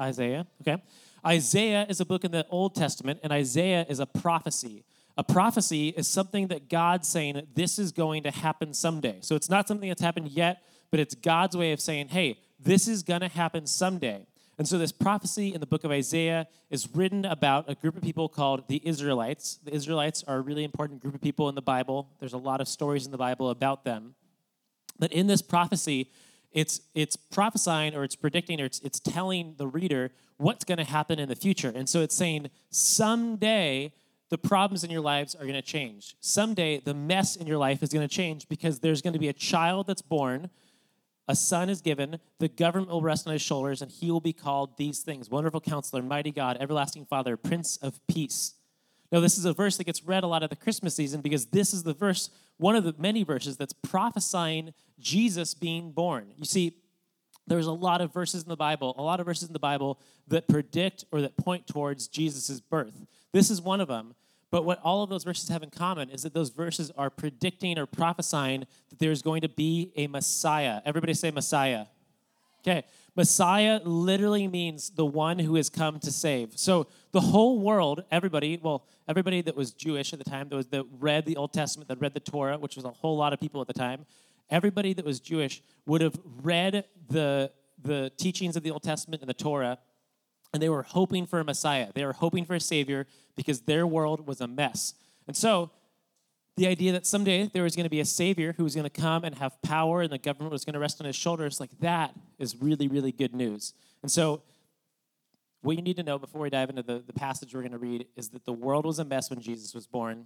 Isaiah, 0.00 0.46
okay. 0.62 0.82
Isaiah 1.26 1.84
is 1.88 2.00
a 2.00 2.06
book 2.06 2.24
in 2.24 2.30
the 2.30 2.46
Old 2.48 2.74
Testament, 2.74 3.20
and 3.22 3.32
Isaiah 3.32 3.84
is 3.88 4.00
a 4.00 4.06
prophecy. 4.06 4.84
A 5.18 5.24
prophecy 5.24 5.88
is 5.90 6.08
something 6.08 6.46
that 6.46 6.70
God's 6.70 7.06
saying 7.06 7.46
this 7.54 7.78
is 7.78 7.92
going 7.92 8.22
to 8.22 8.30
happen 8.30 8.72
someday. 8.72 9.18
So 9.20 9.36
it's 9.36 9.50
not 9.50 9.68
something 9.68 9.88
that's 9.88 10.00
happened 10.00 10.28
yet, 10.28 10.62
but 10.90 10.98
it's 10.98 11.14
God's 11.14 11.56
way 11.56 11.72
of 11.72 11.80
saying, 11.80 12.08
hey, 12.08 12.38
this 12.58 12.88
is 12.88 13.02
going 13.02 13.20
to 13.20 13.28
happen 13.28 13.66
someday. 13.66 14.26
And 14.60 14.68
so 14.68 14.76
this 14.76 14.92
prophecy 14.92 15.54
in 15.54 15.60
the 15.60 15.66
book 15.66 15.84
of 15.84 15.90
Isaiah 15.90 16.46
is 16.68 16.86
written 16.94 17.24
about 17.24 17.70
a 17.70 17.74
group 17.74 17.96
of 17.96 18.02
people 18.02 18.28
called 18.28 18.68
the 18.68 18.82
Israelites. 18.84 19.58
The 19.64 19.72
Israelites 19.72 20.22
are 20.28 20.36
a 20.36 20.40
really 20.42 20.64
important 20.64 21.00
group 21.00 21.14
of 21.14 21.22
people 21.22 21.48
in 21.48 21.54
the 21.54 21.62
Bible. 21.62 22.10
There's 22.18 22.34
a 22.34 22.36
lot 22.36 22.60
of 22.60 22.68
stories 22.68 23.06
in 23.06 23.10
the 23.10 23.16
Bible 23.16 23.48
about 23.48 23.84
them. 23.84 24.16
But 24.98 25.14
in 25.14 25.28
this 25.28 25.40
prophecy, 25.40 26.10
it's 26.52 26.82
it's 26.94 27.16
prophesying 27.16 27.94
or 27.94 28.04
it's 28.04 28.14
predicting 28.14 28.60
or 28.60 28.66
it's 28.66 28.80
it's 28.80 29.00
telling 29.00 29.54
the 29.56 29.66
reader 29.66 30.10
what's 30.36 30.64
going 30.64 30.76
to 30.76 30.84
happen 30.84 31.18
in 31.18 31.30
the 31.30 31.36
future. 31.36 31.72
And 31.74 31.88
so 31.88 32.02
it's 32.02 32.14
saying 32.14 32.50
someday 32.68 33.94
the 34.28 34.36
problems 34.36 34.84
in 34.84 34.90
your 34.90 35.00
lives 35.00 35.34
are 35.34 35.44
going 35.44 35.54
to 35.54 35.62
change. 35.62 36.16
Someday 36.20 36.80
the 36.80 36.92
mess 36.92 37.34
in 37.34 37.46
your 37.46 37.56
life 37.56 37.82
is 37.82 37.88
going 37.88 38.06
to 38.06 38.14
change 38.14 38.46
because 38.46 38.80
there's 38.80 39.00
going 39.00 39.14
to 39.14 39.18
be 39.18 39.28
a 39.28 39.32
child 39.32 39.86
that's 39.86 40.02
born, 40.02 40.50
a 41.30 41.36
son 41.36 41.70
is 41.70 41.80
given, 41.80 42.18
the 42.40 42.48
government 42.48 42.90
will 42.90 43.02
rest 43.02 43.26
on 43.26 43.32
his 43.32 43.40
shoulders 43.40 43.80
and 43.80 43.90
he 43.90 44.10
will 44.10 44.20
be 44.20 44.32
called 44.32 44.76
these 44.76 44.98
things: 45.00 45.30
Wonderful 45.30 45.60
Counselor, 45.60 46.02
Mighty 46.02 46.32
God, 46.32 46.56
Everlasting 46.60 47.06
Father, 47.06 47.36
Prince 47.36 47.76
of 47.76 48.04
Peace. 48.08 48.54
Now, 49.12 49.20
this 49.20 49.38
is 49.38 49.44
a 49.44 49.52
verse 49.52 49.76
that 49.76 49.84
gets 49.84 50.04
read 50.04 50.24
a 50.24 50.26
lot 50.26 50.42
of 50.42 50.50
the 50.50 50.56
Christmas 50.56 50.94
season 50.94 51.20
because 51.20 51.46
this 51.46 51.72
is 51.72 51.84
the 51.84 51.94
verse, 51.94 52.30
one 52.58 52.74
of 52.76 52.84
the 52.84 52.94
many 52.98 53.22
verses 53.22 53.56
that's 53.56 53.72
prophesying 53.72 54.74
Jesus 54.98 55.54
being 55.54 55.92
born. 55.92 56.32
You 56.36 56.44
see, 56.44 56.74
there's 57.46 57.66
a 57.66 57.72
lot 57.72 58.00
of 58.00 58.12
verses 58.12 58.42
in 58.42 58.48
the 58.48 58.56
Bible, 58.56 58.94
a 58.98 59.02
lot 59.02 59.20
of 59.20 59.26
verses 59.26 59.48
in 59.48 59.52
the 59.52 59.58
Bible 59.58 60.00
that 60.28 60.48
predict 60.48 61.04
or 61.12 61.20
that 61.20 61.36
point 61.36 61.66
towards 61.66 62.08
Jesus' 62.08 62.60
birth. 62.60 63.06
This 63.32 63.50
is 63.50 63.60
one 63.60 63.80
of 63.80 63.88
them. 63.88 64.14
But 64.50 64.64
what 64.64 64.80
all 64.82 65.02
of 65.02 65.10
those 65.10 65.24
verses 65.24 65.48
have 65.48 65.62
in 65.62 65.70
common 65.70 66.10
is 66.10 66.22
that 66.22 66.34
those 66.34 66.50
verses 66.50 66.90
are 66.96 67.08
predicting 67.08 67.78
or 67.78 67.86
prophesying 67.86 68.66
that 68.88 68.98
there's 68.98 69.22
going 69.22 69.42
to 69.42 69.48
be 69.48 69.92
a 69.96 70.06
Messiah. 70.08 70.80
Everybody 70.84 71.14
say 71.14 71.30
Messiah. 71.30 71.86
Okay. 72.60 72.84
Messiah 73.16 73.80
literally 73.84 74.46
means 74.48 74.90
the 74.90 75.04
one 75.04 75.38
who 75.38 75.54
has 75.54 75.68
come 75.68 75.98
to 76.00 76.12
save. 76.12 76.52
So 76.56 76.88
the 77.12 77.20
whole 77.20 77.60
world, 77.60 78.04
everybody, 78.10 78.58
well, 78.62 78.86
everybody 79.08 79.40
that 79.42 79.56
was 79.56 79.72
Jewish 79.72 80.12
at 80.12 80.18
the 80.18 80.28
time, 80.28 80.48
that, 80.48 80.56
was, 80.56 80.66
that 80.68 80.84
read 80.98 81.26
the 81.26 81.36
Old 81.36 81.52
Testament, 81.52 81.88
that 81.88 82.00
read 82.00 82.14
the 82.14 82.20
Torah, 82.20 82.58
which 82.58 82.76
was 82.76 82.84
a 82.84 82.90
whole 82.90 83.16
lot 83.16 83.32
of 83.32 83.40
people 83.40 83.60
at 83.60 83.66
the 83.66 83.72
time, 83.72 84.06
everybody 84.50 84.92
that 84.94 85.04
was 85.04 85.20
Jewish 85.20 85.62
would 85.86 86.00
have 86.00 86.18
read 86.42 86.84
the, 87.08 87.50
the 87.82 88.10
teachings 88.16 88.56
of 88.56 88.62
the 88.62 88.70
Old 88.70 88.82
Testament 88.82 89.22
and 89.22 89.28
the 89.28 89.34
Torah, 89.34 89.78
and 90.52 90.62
they 90.62 90.68
were 90.68 90.82
hoping 90.82 91.26
for 91.26 91.40
a 91.40 91.44
Messiah. 91.44 91.88
They 91.94 92.04
were 92.04 92.12
hoping 92.12 92.44
for 92.44 92.54
a 92.54 92.60
Savior 92.60 93.06
because 93.36 93.62
their 93.62 93.86
world 93.86 94.26
was 94.26 94.40
a 94.40 94.48
mess. 94.48 94.94
And 95.26 95.36
so 95.36 95.70
the 96.56 96.66
idea 96.66 96.92
that 96.92 97.06
someday 97.06 97.48
there 97.52 97.62
was 97.62 97.74
going 97.74 97.84
to 97.84 97.90
be 97.90 98.00
a 98.00 98.04
savior 98.04 98.52
who 98.54 98.64
was 98.64 98.74
going 98.74 98.88
to 98.88 98.90
come 98.90 99.24
and 99.24 99.34
have 99.36 99.60
power 99.62 100.02
and 100.02 100.12
the 100.12 100.18
government 100.18 100.52
was 100.52 100.64
going 100.64 100.74
to 100.74 100.78
rest 100.78 101.00
on 101.00 101.06
his 101.06 101.16
shoulders, 101.16 101.58
like 101.60 101.70
that 101.80 102.14
is 102.38 102.54
really, 102.60 102.86
really 102.86 103.12
good 103.12 103.34
news. 103.34 103.72
And 104.02 104.10
so, 104.10 104.42
what 105.62 105.76
you 105.76 105.82
need 105.82 105.96
to 105.96 106.02
know 106.02 106.18
before 106.18 106.40
we 106.40 106.50
dive 106.50 106.70
into 106.70 106.82
the, 106.82 107.02
the 107.06 107.12
passage 107.12 107.54
we're 107.54 107.60
going 107.60 107.72
to 107.72 107.78
read 107.78 108.06
is 108.16 108.30
that 108.30 108.44
the 108.44 108.52
world 108.52 108.86
was 108.86 108.98
a 108.98 109.04
mess 109.04 109.28
when 109.28 109.40
Jesus 109.40 109.74
was 109.74 109.86
born. 109.86 110.24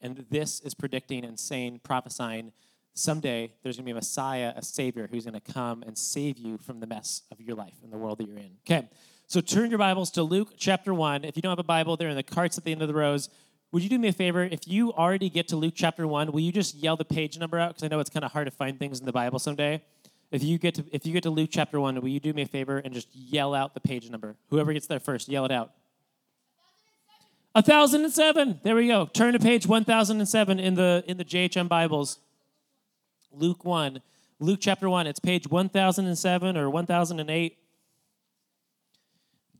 And 0.00 0.24
this 0.30 0.60
is 0.60 0.74
predicting 0.74 1.24
and 1.24 1.40
saying, 1.40 1.80
prophesying, 1.82 2.52
someday 2.94 3.52
there's 3.62 3.76
going 3.76 3.84
to 3.84 3.88
be 3.88 3.92
a 3.92 3.94
Messiah, 3.94 4.52
a 4.56 4.62
Savior, 4.62 5.08
who's 5.10 5.24
going 5.24 5.40
to 5.40 5.52
come 5.52 5.82
and 5.82 5.96
save 5.96 6.36
you 6.36 6.58
from 6.58 6.80
the 6.80 6.86
mess 6.86 7.22
of 7.30 7.40
your 7.40 7.56
life 7.56 7.76
and 7.82 7.92
the 7.92 7.96
world 7.96 8.18
that 8.18 8.28
you're 8.28 8.36
in. 8.36 8.52
Okay, 8.66 8.88
so 9.28 9.40
turn 9.40 9.70
your 9.70 9.78
Bibles 9.78 10.10
to 10.12 10.22
Luke 10.24 10.54
chapter 10.56 10.92
1. 10.92 11.24
If 11.24 11.36
you 11.36 11.42
don't 11.42 11.52
have 11.52 11.58
a 11.58 11.62
Bible, 11.62 11.96
they're 11.96 12.08
in 12.08 12.16
the 12.16 12.22
carts 12.22 12.58
at 12.58 12.64
the 12.64 12.72
end 12.72 12.82
of 12.82 12.88
the 12.88 12.94
rows 12.94 13.28
would 13.70 13.82
you 13.82 13.88
do 13.88 13.98
me 13.98 14.08
a 14.08 14.12
favor? 14.12 14.44
If 14.44 14.66
you 14.66 14.92
already 14.94 15.28
get 15.28 15.48
to 15.48 15.56
Luke 15.56 15.74
chapter 15.76 16.06
1, 16.06 16.32
will 16.32 16.40
you 16.40 16.52
just 16.52 16.74
yell 16.74 16.96
the 16.96 17.04
page 17.04 17.38
number 17.38 17.58
out? 17.58 17.70
Because 17.70 17.82
I 17.82 17.88
know 17.88 18.00
it's 18.00 18.10
kind 18.10 18.24
of 18.24 18.32
hard 18.32 18.46
to 18.46 18.50
find 18.50 18.78
things 18.78 18.98
in 18.98 19.06
the 19.06 19.12
Bible 19.12 19.38
someday. 19.38 19.82
If 20.30 20.42
you 20.42 20.58
get 20.58 20.74
to 20.76 20.84
if 20.90 21.06
you 21.06 21.12
get 21.12 21.22
to 21.24 21.30
Luke 21.30 21.50
chapter 21.52 21.80
1, 21.80 22.00
will 22.00 22.08
you 22.08 22.20
do 22.20 22.32
me 22.32 22.42
a 22.42 22.46
favor 22.46 22.78
and 22.78 22.92
just 22.92 23.08
yell 23.14 23.54
out 23.54 23.74
the 23.74 23.80
page 23.80 24.08
number? 24.10 24.36
Whoever 24.50 24.72
gets 24.72 24.86
there 24.86 25.00
first, 25.00 25.28
yell 25.28 25.44
it 25.44 25.50
out. 25.50 25.72
1007. 27.52 28.60
There 28.62 28.74
we 28.74 28.88
go. 28.88 29.06
Turn 29.06 29.32
to 29.32 29.38
page 29.38 29.66
1007 29.66 30.58
in 30.58 30.74
the 30.74 31.04
in 31.06 31.16
the 31.16 31.24
JHM 31.24 31.68
Bibles. 31.68 32.18
Luke 33.32 33.64
1. 33.64 34.00
Luke 34.38 34.60
chapter 34.62 34.88
1. 34.88 35.06
It's 35.06 35.20
page 35.20 35.48
1007 35.48 36.56
or 36.56 36.70
1008. 36.70 37.58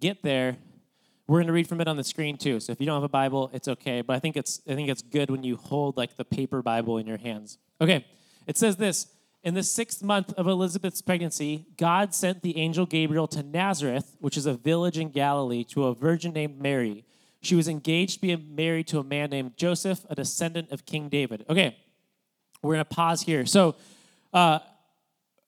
Get 0.00 0.23
there 0.23 0.57
we're 1.28 1.37
going 1.37 1.49
to 1.49 1.52
read 1.52 1.69
from 1.69 1.81
it 1.83 1.87
on 1.87 1.97
the 1.97 2.05
screen 2.05 2.38
too. 2.38 2.59
So 2.59 2.73
if 2.73 2.81
you 2.81 2.87
don't 2.87 2.97
have 2.97 3.05
a 3.05 3.09
Bible, 3.09 3.50
it's 3.52 3.69
okay. 3.69 4.00
But 4.00 4.17
I 4.17 4.19
think 4.19 4.37
it's 4.37 4.62
I 4.67 4.75
think 4.75 4.88
it's 4.88 5.02
good 5.02 5.31
when 5.31 5.45
you 5.45 5.57
hold 5.57 5.97
like 5.97 6.17
the 6.17 6.25
paper 6.25 6.62
Bible 6.62 6.97
in 6.97 7.07
your 7.07 7.19
hands. 7.19 7.59
Okay. 7.81 8.07
It 8.47 8.57
says 8.57 8.76
this 8.76 9.09
in 9.45 9.52
the 9.52 9.62
sixth 9.62 10.02
month 10.02 10.33
of 10.33 10.47
Elizabeth's 10.47 11.02
pregnancy, 11.02 11.67
God 11.76 12.14
sent 12.14 12.43
the 12.43 12.57
angel 12.57 12.87
Gabriel 12.87 13.28
to 13.28 13.43
Nazareth, 13.43 14.17
which 14.21 14.38
is 14.38 14.47
a 14.47 14.55
village 14.55 14.99
in 14.99 15.11
Galilee, 15.11 15.64
to 15.64 15.85
a 15.85 15.95
virgin 15.95 16.33
named 16.33 16.61
Mary. 16.61 17.05
She 17.40 17.55
was 17.55 17.69
engaged 17.69 18.14
to 18.14 18.21
be 18.23 18.35
married 18.35 18.88
to 18.88 18.99
a 18.99 19.05
man 19.05 19.31
named 19.31 19.57
Joseph, 19.57 20.05
a 20.09 20.14
descendant 20.14 20.73
of 20.73 20.87
King 20.87 21.09
David. 21.09 21.45
Okay, 21.49 21.76
we're 22.62 22.75
going 22.75 22.85
to 22.85 22.95
pause 22.95 23.23
here. 23.23 23.47
So, 23.47 23.76
uh, 24.33 24.59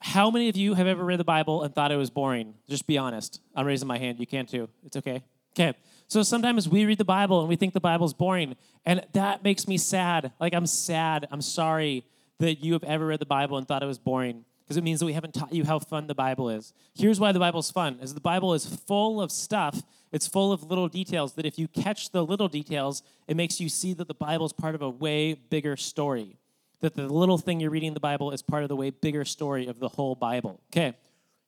how 0.01 0.31
many 0.31 0.49
of 0.49 0.57
you 0.57 0.75
have 0.75 0.87
ever 0.87 1.05
read 1.05 1.19
the 1.19 1.25
Bible 1.25 1.63
and 1.63 1.75
thought 1.75 1.93
it 1.93 1.97
was 1.97 2.11
boring? 2.11 2.55
Just 2.69 2.87
be 2.87 2.99
honest. 2.99 3.41
I'm 3.55 3.67
raising 3.67 3.87
my 3.87 3.99
hand. 3.99 4.19
You 4.19 4.27
can 4.27 4.47
too. 4.47 4.69
It's 4.85 4.97
okay. 4.97 5.23
Okay. 5.53 5.77
So 6.09 6.23
sometimes 6.23 6.69
we 6.69 6.85
read 6.85 6.99
the 6.99 7.05
Bible 7.05 7.41
and 7.41 7.49
we 7.49 7.57
think 7.57 7.73
the 7.75 7.81
Bible's 7.81 8.15
boring, 8.15 8.57
and 8.85 9.07
that 9.13 9.45
makes 9.45 9.69
me 9.69 9.79
sad. 9.79 10.33
Like, 10.41 10.55
I'm 10.55 10.67
sad. 10.67 11.29
I'm 11.31 11.43
sorry 11.43 12.05
that 12.39 12.65
you 12.65 12.73
have 12.73 12.83
ever 12.83 13.07
read 13.07 13.21
the 13.21 13.27
Bible 13.27 13.59
and 13.59 13.69
thought 13.69 13.83
it 13.83 13.87
was 13.87 13.99
boring 13.99 14.45
because 14.65 14.77
it 14.77 14.83
means 14.83 15.01
that 15.01 15.07
we 15.07 15.13
haven't 15.13 15.35
taught 15.35 15.53
you 15.53 15.65
how 15.65 15.79
fun 15.79 16.07
the 16.07 16.15
Bible 16.15 16.49
is. 16.49 16.73
Here's 16.95 17.21
why 17.21 17.33
the 17.33 17.39
Bible's 17.39 17.71
fun 17.71 17.99
is 18.01 18.15
the 18.15 18.21
Bible 18.21 18.55
is 18.55 18.67
full 18.67 19.21
of 19.21 19.31
stuff. 19.31 19.83
It's 20.11 20.27
full 20.27 20.53
of 20.53 20.65
little 20.65 20.89
details 20.89 21.35
that 21.35 21.47
if 21.47 21.59
you 21.59 21.69
catch 21.69 22.11
the 22.11 22.25
little 22.25 22.49
details, 22.49 23.03
it 23.29 23.37
makes 23.37 23.61
you 23.61 23.69
see 23.69 23.93
that 23.95 24.09
the 24.09 24.15
Bible 24.15 24.47
is 24.47 24.53
part 24.53 24.75
of 24.75 24.83
a 24.83 24.91
way 24.91 25.35
bigger 25.35 25.77
story. 25.77 26.40
That 26.81 26.95
the 26.95 27.09
little 27.09 27.39
thing 27.39 27.61
you're 27.61 27.71
reading 27.71 27.89
in 27.89 27.95
the 27.95 28.01
Bible 28.01 28.31
is 28.33 28.43
part 28.43 28.63
of 28.63 28.69
the 28.69 28.77
way 28.77 28.91
bigger 28.91 29.25
story 29.25 29.67
of 29.67 29.81
the 29.81 29.89
whole 29.89 30.15
Bible. 30.15 30.61
Okay. 30.73 30.97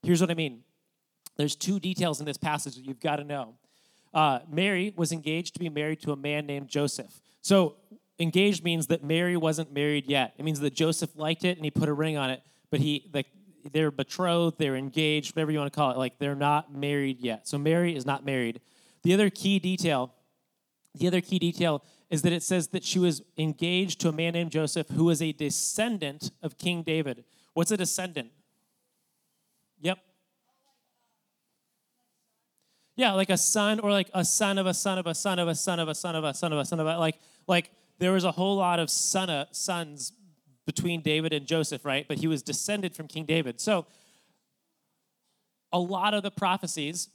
Here's 0.02 0.20
what 0.20 0.30
I 0.30 0.34
mean. 0.34 0.62
There's 1.36 1.56
two 1.56 1.80
details 1.80 2.20
in 2.20 2.26
this 2.26 2.36
passage 2.36 2.76
that 2.76 2.84
you've 2.84 3.00
got 3.00 3.16
to 3.16 3.24
know 3.24 3.54
uh, 4.14 4.40
Mary 4.50 4.92
was 4.96 5.12
engaged 5.12 5.54
to 5.54 5.60
be 5.60 5.68
married 5.68 6.00
to 6.02 6.12
a 6.12 6.16
man 6.16 6.46
named 6.46 6.68
Joseph. 6.68 7.20
So, 7.40 7.76
engaged 8.18 8.62
means 8.62 8.88
that 8.88 9.02
Mary 9.02 9.36
wasn't 9.36 9.72
married 9.72 10.06
yet. 10.06 10.34
It 10.38 10.44
means 10.44 10.60
that 10.60 10.74
Joseph 10.74 11.16
liked 11.16 11.44
it 11.44 11.56
and 11.56 11.64
he 11.64 11.70
put 11.70 11.88
a 11.88 11.92
ring 11.92 12.16
on 12.16 12.30
it, 12.30 12.42
but 12.70 12.80
he, 12.80 13.10
like, 13.12 13.26
they're 13.72 13.90
betrothed, 13.90 14.58
they're 14.58 14.76
engaged, 14.76 15.34
whatever 15.34 15.50
you 15.50 15.58
want 15.58 15.72
to 15.72 15.76
call 15.76 15.90
it. 15.92 15.96
Like, 15.96 16.18
they're 16.18 16.34
not 16.34 16.74
married 16.74 17.20
yet. 17.20 17.48
So, 17.48 17.58
Mary 17.58 17.96
is 17.96 18.04
not 18.04 18.24
married. 18.24 18.60
The 19.02 19.14
other 19.14 19.30
key 19.30 19.58
detail, 19.58 20.12
the 20.94 21.06
other 21.06 21.20
key 21.20 21.38
detail 21.38 21.82
is 22.12 22.20
that 22.22 22.32
it 22.32 22.42
says 22.42 22.68
that 22.68 22.84
she 22.84 22.98
was 22.98 23.22
engaged 23.38 23.98
to 24.02 24.10
a 24.10 24.12
man 24.12 24.34
named 24.34 24.50
Joseph 24.50 24.86
who 24.90 25.04
was 25.04 25.22
a 25.22 25.32
descendant 25.32 26.30
of 26.42 26.58
King 26.58 26.82
David. 26.82 27.24
What's 27.54 27.70
a 27.70 27.76
descendant? 27.78 28.30
Yep. 29.80 29.98
Yeah, 32.96 33.12
like 33.12 33.30
a 33.30 33.38
son 33.38 33.80
or 33.80 33.90
like 33.90 34.10
a 34.12 34.26
son 34.26 34.58
of 34.58 34.66
a 34.66 34.74
son 34.74 34.98
of 34.98 35.06
a 35.06 35.14
son 35.14 35.38
of 35.38 35.48
a 35.48 35.54
son 35.54 35.78
of 35.78 35.88
a 35.88 35.94
son 35.94 36.14
of 36.14 36.22
a 36.22 36.34
son 36.34 36.52
of 36.52 36.58
a 36.58 36.64
son 36.66 36.80
of 36.80 36.86
a 36.86 36.98
like 36.98 37.18
like 37.48 37.70
there 37.98 38.12
was 38.12 38.24
a 38.24 38.32
whole 38.32 38.56
lot 38.56 38.78
of 38.78 38.90
son 38.90 39.30
of, 39.30 39.48
sons 39.52 40.12
between 40.66 41.00
David 41.00 41.32
and 41.32 41.46
Joseph, 41.46 41.82
right? 41.82 42.06
But 42.06 42.18
he 42.18 42.26
was 42.26 42.42
descended 42.42 42.94
from 42.94 43.08
King 43.08 43.24
David. 43.24 43.58
So 43.58 43.86
a 45.72 45.78
lot 45.78 46.12
of 46.12 46.22
the 46.22 46.30
prophecies, 46.30 47.08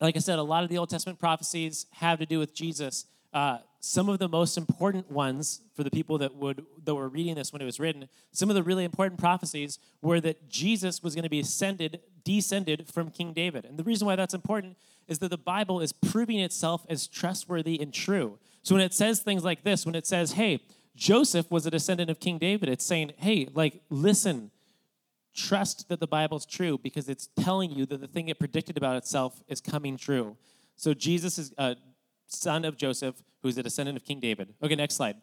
like 0.00 0.16
I 0.16 0.20
said, 0.20 0.38
a 0.38 0.42
lot 0.42 0.64
of 0.64 0.70
the 0.70 0.78
Old 0.78 0.88
Testament 0.88 1.18
prophecies 1.18 1.84
have 1.92 2.18
to 2.20 2.24
do 2.24 2.38
with 2.38 2.54
Jesus. 2.54 3.04
Uh, 3.36 3.58
some 3.80 4.08
of 4.08 4.18
the 4.18 4.30
most 4.30 4.56
important 4.56 5.10
ones 5.10 5.60
for 5.74 5.84
the 5.84 5.90
people 5.90 6.16
that 6.16 6.34
would 6.34 6.64
that 6.86 6.94
were 6.94 7.10
reading 7.10 7.34
this 7.34 7.52
when 7.52 7.60
it 7.60 7.66
was 7.66 7.78
written, 7.78 8.08
some 8.32 8.48
of 8.48 8.56
the 8.56 8.62
really 8.62 8.82
important 8.82 9.20
prophecies 9.20 9.78
were 10.00 10.22
that 10.22 10.48
Jesus 10.48 11.02
was 11.02 11.14
going 11.14 11.22
to 11.22 11.28
be 11.28 11.40
ascended, 11.40 12.00
descended 12.24 12.88
from 12.88 13.10
King 13.10 13.34
David. 13.34 13.66
And 13.66 13.78
the 13.78 13.84
reason 13.84 14.06
why 14.06 14.16
that's 14.16 14.32
important 14.32 14.78
is 15.06 15.18
that 15.18 15.28
the 15.28 15.36
Bible 15.36 15.82
is 15.82 15.92
proving 15.92 16.40
itself 16.40 16.86
as 16.88 17.06
trustworthy 17.06 17.78
and 17.78 17.92
true. 17.92 18.38
So 18.62 18.74
when 18.74 18.82
it 18.82 18.94
says 18.94 19.20
things 19.20 19.44
like 19.44 19.64
this, 19.64 19.84
when 19.84 19.94
it 19.94 20.06
says, 20.06 20.32
"Hey, 20.32 20.60
Joseph 20.96 21.50
was 21.50 21.66
a 21.66 21.70
descendant 21.70 22.08
of 22.08 22.20
King 22.20 22.38
David," 22.38 22.70
it's 22.70 22.86
saying, 22.86 23.12
"Hey, 23.18 23.48
like 23.52 23.82
listen, 23.90 24.50
trust 25.34 25.90
that 25.90 26.00
the 26.00 26.06
Bible's 26.06 26.46
true 26.46 26.78
because 26.78 27.06
it's 27.06 27.28
telling 27.36 27.70
you 27.70 27.84
that 27.84 28.00
the 28.00 28.08
thing 28.08 28.28
it 28.28 28.38
predicted 28.38 28.78
about 28.78 28.96
itself 28.96 29.42
is 29.46 29.60
coming 29.60 29.98
true." 29.98 30.38
So 30.74 30.94
Jesus 30.94 31.38
is 31.38 31.52
uh, 31.58 31.74
son 32.26 32.64
of 32.64 32.76
Joseph, 32.76 33.22
who's 33.42 33.58
a 33.58 33.62
descendant 33.62 33.96
of 33.96 34.04
King 34.04 34.20
David. 34.20 34.54
Okay, 34.62 34.74
next 34.74 34.94
slide. 34.94 35.16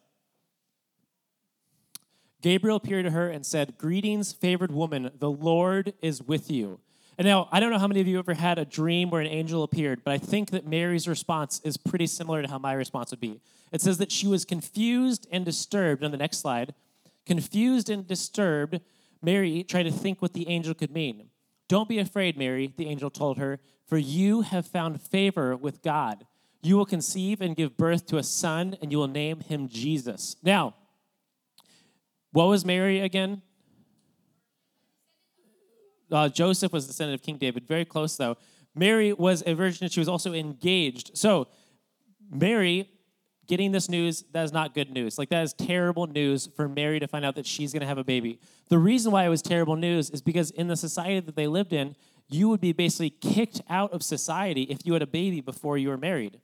Gabriel 2.42 2.76
appeared 2.76 3.06
to 3.06 3.12
her 3.12 3.30
and 3.30 3.46
said, 3.46 3.78
Greetings, 3.78 4.34
favored 4.34 4.72
woman, 4.72 5.12
the 5.18 5.32
Lord 5.32 5.94
is 6.02 6.22
with 6.22 6.52
you. 6.52 6.80
And 7.18 7.26
now, 7.26 7.48
I 7.52 7.60
don't 7.60 7.72
know 7.72 7.80
how 7.80 7.88
many 7.88 8.02
of 8.02 8.08
you 8.08 8.20
ever 8.20 8.34
had 8.34 8.58
a 8.58 8.66
dream 8.66 9.10
where 9.10 9.22
an 9.22 9.28
angel 9.28 9.64
appeared, 9.64 10.04
but 10.04 10.14
I 10.14 10.18
think 10.18 10.50
that 10.50 10.68
Mary's 10.68 11.08
response 11.08 11.62
is 11.64 11.78
pretty 11.78 12.08
similar 12.08 12.42
to 12.42 12.50
how 12.50 12.58
my 12.58 12.74
response 12.74 13.12
would 13.12 13.20
be. 13.20 13.40
It 13.72 13.82
says 13.82 13.98
that 14.00 14.12
she 14.12 14.28
was 14.28 14.46
confused 14.46 15.28
and 15.32 15.46
disturbed 15.46 16.04
on 16.04 16.12
the 16.12 16.18
next 16.18 16.40
slide. 16.40 16.74
Confused 17.26 17.90
and 17.90 18.06
disturbed, 18.06 18.82
Mary 19.22 19.64
tried 19.64 19.84
to 19.84 19.92
think 19.92 20.22
what 20.22 20.34
the 20.34 20.50
angel 20.50 20.74
could 20.74 20.92
mean. 20.92 21.30
Don't 21.70 21.88
be 21.88 22.00
afraid, 22.00 22.38
Mary, 22.38 22.74
the 22.76 22.88
angel 22.88 23.10
told 23.10 23.38
her, 23.38 23.60
for 23.88 23.98
you 23.98 24.42
have 24.42 24.68
found 24.68 25.02
favor 25.02 25.56
with 25.56 25.82
God. 25.82 26.26
You 26.64 26.78
will 26.78 26.86
conceive 26.86 27.42
and 27.42 27.56
give 27.56 27.76
birth 27.76 28.08
to 28.08 28.18
a 28.18 28.24
son, 28.24 28.78
and 28.82 28.92
you 28.92 28.98
will 28.98 29.08
name 29.08 29.42
him 29.42 29.68
Jesus. 29.68 30.38
Now, 30.42 30.76
what 32.32 32.46
was 32.46 32.64
Mary 32.64 33.02
again? 33.02 33.42
Uh, 36.10 36.30
Joseph 36.30 36.72
was 36.72 36.88
descendant 36.88 37.20
of 37.20 37.26
King 37.26 37.38
David. 37.38 37.68
Very 37.68 37.84
close, 37.86 38.16
though. 38.16 38.38
Mary 38.74 39.12
was 39.12 39.44
a 39.46 39.54
virgin. 39.54 39.86
And 39.86 39.92
she 39.92 40.00
was 40.00 40.08
also 40.08 40.34
engaged. 40.34 41.18
So, 41.18 41.48
Mary 42.32 42.90
getting 43.46 43.74
this 43.74 43.90
news, 43.90 44.24
that 44.32 44.44
is 44.46 44.54
not 44.54 44.74
good 44.74 44.90
news. 44.90 45.18
Like, 45.18 45.30
that 45.30 45.44
is 45.44 45.52
terrible 45.54 46.08
news 46.08 46.48
for 46.56 46.70
Mary 46.70 47.00
to 47.00 47.08
find 47.08 47.26
out 47.26 47.36
that 47.36 47.46
she's 47.46 47.74
going 47.74 47.82
to 47.82 47.88
have 47.88 47.98
a 47.98 48.04
baby. 48.04 48.40
The 48.70 48.80
reason 48.80 49.12
why 49.12 49.26
it 49.26 49.30
was 49.30 49.42
terrible 49.42 49.76
news 49.76 50.10
is 50.10 50.22
because 50.22 50.50
in 50.52 50.70
the 50.70 50.78
society 50.78 51.20
that 51.20 51.36
they 51.36 51.48
lived 51.48 51.74
in, 51.74 51.98
you 52.30 52.48
would 52.48 52.62
be 52.62 52.72
basically 52.72 53.10
kicked 53.10 53.62
out 53.70 53.92
of 53.92 54.02
society 54.02 54.64
if 54.64 54.86
you 54.86 54.94
had 54.94 55.02
a 55.02 55.08
baby 55.08 55.42
before 55.42 55.78
you 55.78 55.90
were 55.90 55.98
married. 55.98 56.40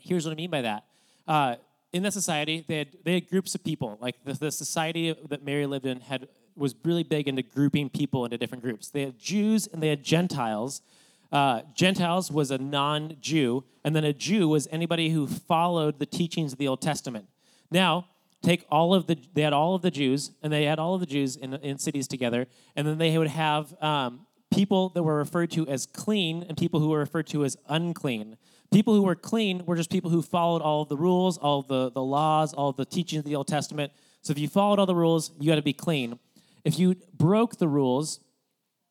Here's 0.00 0.24
what 0.24 0.32
I 0.32 0.34
mean 0.34 0.50
by 0.50 0.62
that. 0.62 0.84
Uh, 1.26 1.56
in 1.92 2.02
that 2.02 2.12
society, 2.12 2.64
they 2.66 2.78
had, 2.78 2.88
they 3.04 3.14
had 3.14 3.28
groups 3.28 3.54
of 3.54 3.62
people. 3.62 3.98
Like 4.00 4.16
the, 4.24 4.32
the 4.34 4.50
society 4.50 5.14
that 5.28 5.44
Mary 5.44 5.66
lived 5.66 5.86
in 5.86 6.00
had 6.00 6.28
was 6.56 6.74
really 6.84 7.02
big 7.02 7.28
into 7.28 7.42
grouping 7.42 7.88
people 7.88 8.24
into 8.24 8.36
different 8.38 8.62
groups. 8.62 8.88
They 8.88 9.02
had 9.02 9.18
Jews 9.18 9.66
and 9.66 9.82
they 9.82 9.88
had 9.88 10.02
Gentiles. 10.02 10.82
Uh, 11.30 11.62
Gentiles 11.74 12.30
was 12.30 12.50
a 12.50 12.58
non 12.58 13.16
Jew, 13.20 13.64
and 13.84 13.96
then 13.96 14.04
a 14.04 14.12
Jew 14.12 14.48
was 14.48 14.68
anybody 14.70 15.10
who 15.10 15.26
followed 15.26 15.98
the 15.98 16.06
teachings 16.06 16.52
of 16.52 16.58
the 16.58 16.68
Old 16.68 16.82
Testament. 16.82 17.26
Now, 17.70 18.08
take 18.42 18.66
all 18.70 18.92
of 18.92 19.06
the, 19.06 19.16
they 19.32 19.42
had 19.42 19.54
all 19.54 19.74
of 19.74 19.82
the 19.82 19.90
Jews, 19.90 20.32
and 20.42 20.52
they 20.52 20.64
had 20.64 20.78
all 20.78 20.94
of 20.94 21.00
the 21.00 21.06
Jews 21.06 21.36
in, 21.36 21.54
in 21.54 21.78
cities 21.78 22.06
together, 22.06 22.46
and 22.76 22.86
then 22.86 22.98
they 22.98 23.16
would 23.16 23.28
have 23.28 23.74
um, 23.82 24.26
people 24.52 24.90
that 24.90 25.02
were 25.02 25.16
referred 25.16 25.50
to 25.52 25.66
as 25.68 25.86
clean 25.86 26.44
and 26.46 26.58
people 26.58 26.80
who 26.80 26.88
were 26.88 26.98
referred 26.98 27.28
to 27.28 27.44
as 27.46 27.56
unclean. 27.68 28.36
People 28.72 28.94
who 28.94 29.02
were 29.02 29.14
clean 29.14 29.64
were 29.66 29.76
just 29.76 29.90
people 29.90 30.10
who 30.10 30.22
followed 30.22 30.62
all 30.62 30.82
of 30.82 30.88
the 30.88 30.96
rules, 30.96 31.36
all 31.36 31.60
of 31.60 31.68
the, 31.68 31.90
the 31.90 32.02
laws, 32.02 32.54
all 32.54 32.70
of 32.70 32.76
the 32.76 32.86
teachings 32.86 33.20
of 33.20 33.24
the 33.26 33.36
Old 33.36 33.46
Testament. 33.46 33.92
So 34.22 34.30
if 34.30 34.38
you 34.38 34.48
followed 34.48 34.78
all 34.78 34.86
the 34.86 34.94
rules, 34.94 35.30
you 35.38 35.50
had 35.50 35.56
to 35.56 35.62
be 35.62 35.74
clean. 35.74 36.18
If 36.64 36.78
you 36.78 36.96
broke 37.16 37.58
the 37.58 37.68
rules, 37.68 38.20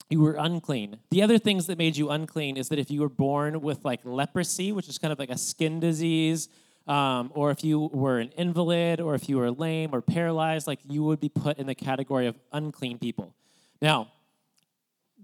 you 0.09 0.21
were 0.21 0.35
unclean. 0.37 0.99
The 1.09 1.23
other 1.23 1.39
things 1.39 1.65
that 1.67 1.77
made 1.77 1.97
you 1.97 2.09
unclean 2.09 2.57
is 2.57 2.69
that 2.69 2.77
if 2.77 2.91
you 2.91 3.01
were 3.01 3.09
born 3.09 3.61
with 3.61 3.83
like 3.83 4.01
leprosy, 4.03 4.71
which 4.71 4.87
is 4.87 4.97
kind 4.97 5.11
of 5.11 5.17
like 5.17 5.29
a 5.31 5.37
skin 5.37 5.79
disease, 5.79 6.49
um, 6.87 7.31
or 7.33 7.49
if 7.49 7.63
you 7.63 7.89
were 7.93 8.19
an 8.19 8.29
invalid, 8.37 8.99
or 8.99 9.15
if 9.15 9.29
you 9.29 9.37
were 9.37 9.49
lame 9.49 9.91
or 9.93 10.01
paralyzed, 10.01 10.67
like 10.67 10.79
you 10.87 11.03
would 11.03 11.19
be 11.19 11.29
put 11.29 11.57
in 11.57 11.65
the 11.65 11.75
category 11.75 12.27
of 12.27 12.37
unclean 12.51 12.99
people. 12.99 13.33
Now, 13.81 14.11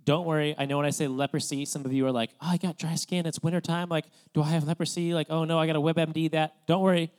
don't 0.07 0.25
worry. 0.25 0.55
I 0.57 0.65
know 0.65 0.77
when 0.77 0.85
I 0.87 0.89
say 0.91 1.07
leprosy, 1.07 1.65
some 1.65 1.85
of 1.85 1.91
you 1.91 2.07
are 2.07 2.11
like, 2.11 2.31
oh, 2.41 2.47
I 2.47 2.57
got 2.57 2.77
dry 2.79 2.95
skin. 2.95 3.25
It's 3.25 3.43
wintertime. 3.43 3.89
Like, 3.89 4.05
do 4.33 4.41
I 4.41 4.47
have 4.47 4.63
leprosy? 4.63 5.13
Like, 5.13 5.27
oh 5.29 5.43
no, 5.43 5.59
I 5.59 5.67
got 5.67 5.75
a 5.75 5.81
WebMD 5.81 6.31
that. 6.31 6.55
Don't 6.65 6.81
worry 6.81 7.11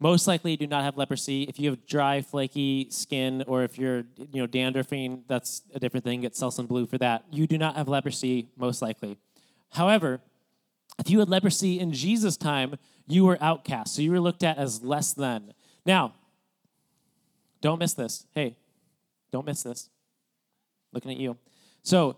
most 0.00 0.26
likely 0.26 0.52
you 0.52 0.56
do 0.56 0.66
not 0.66 0.82
have 0.82 0.96
leprosy. 0.96 1.42
If 1.42 1.60
you 1.60 1.68
have 1.70 1.86
dry, 1.86 2.22
flaky 2.22 2.88
skin, 2.90 3.44
or 3.46 3.62
if 3.62 3.78
you're 3.78 4.04
you 4.16 4.40
know 4.40 4.46
dandruffing, 4.46 5.22
that's 5.28 5.62
a 5.74 5.78
different 5.78 6.04
thing. 6.04 6.22
Get 6.22 6.32
Selsun 6.32 6.66
Blue 6.66 6.86
for 6.86 6.98
that. 6.98 7.24
You 7.30 7.46
do 7.46 7.58
not 7.58 7.76
have 7.76 7.86
leprosy, 7.86 8.48
most 8.56 8.80
likely. 8.80 9.18
However, 9.72 10.20
if 10.98 11.10
you 11.10 11.18
had 11.20 11.28
leprosy 11.28 11.78
in 11.78 11.92
Jesus' 11.92 12.38
time, 12.38 12.76
you 13.06 13.26
were 13.26 13.38
outcast. 13.40 13.94
So 13.94 14.02
you 14.02 14.10
were 14.10 14.20
looked 14.20 14.42
at 14.42 14.56
as 14.56 14.82
less 14.82 15.12
than. 15.12 15.52
Now, 15.84 16.14
don't 17.60 17.78
miss 17.78 17.92
this. 17.92 18.26
Hey, 18.34 18.56
don't 19.30 19.44
miss 19.44 19.62
this. 19.62 19.90
Looking 20.92 21.10
at 21.10 21.18
you. 21.18 21.36
So 21.82 22.16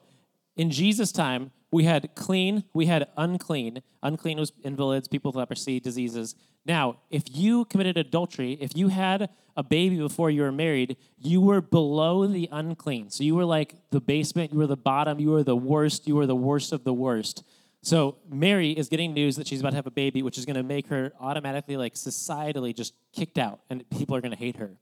in 0.56 0.70
Jesus' 0.70 1.12
time, 1.12 1.50
we 1.70 1.84
had 1.84 2.14
clean, 2.14 2.64
we 2.74 2.86
had 2.86 3.08
unclean. 3.16 3.82
Unclean 4.02 4.38
was 4.38 4.52
invalids, 4.62 5.08
people 5.08 5.30
with 5.30 5.36
leprosy, 5.36 5.80
diseases. 5.80 6.34
Now, 6.66 6.98
if 7.10 7.24
you 7.34 7.64
committed 7.64 7.96
adultery, 7.96 8.58
if 8.60 8.76
you 8.76 8.88
had 8.88 9.30
a 9.56 9.62
baby 9.62 9.96
before 9.96 10.30
you 10.30 10.42
were 10.42 10.52
married, 10.52 10.96
you 11.18 11.40
were 11.40 11.60
below 11.60 12.26
the 12.26 12.48
unclean. 12.52 13.10
So 13.10 13.24
you 13.24 13.34
were 13.34 13.44
like 13.44 13.74
the 13.90 14.00
basement, 14.00 14.52
you 14.52 14.58
were 14.58 14.66
the 14.66 14.76
bottom, 14.76 15.18
you 15.18 15.30
were 15.30 15.42
the 15.42 15.56
worst, 15.56 16.06
you 16.06 16.14
were 16.14 16.26
the 16.26 16.36
worst 16.36 16.72
of 16.72 16.84
the 16.84 16.92
worst. 16.92 17.42
So 17.82 18.18
Mary 18.30 18.70
is 18.70 18.88
getting 18.88 19.12
news 19.12 19.36
that 19.36 19.48
she's 19.48 19.60
about 19.60 19.70
to 19.70 19.76
have 19.76 19.88
a 19.88 19.90
baby, 19.90 20.22
which 20.22 20.38
is 20.38 20.46
going 20.46 20.56
to 20.56 20.62
make 20.62 20.86
her 20.88 21.12
automatically, 21.18 21.76
like 21.76 21.94
societally, 21.94 22.74
just 22.74 22.94
kicked 23.12 23.38
out, 23.38 23.60
and 23.70 23.88
people 23.90 24.14
are 24.14 24.20
going 24.20 24.30
to 24.30 24.38
hate 24.38 24.56
her. 24.56 24.76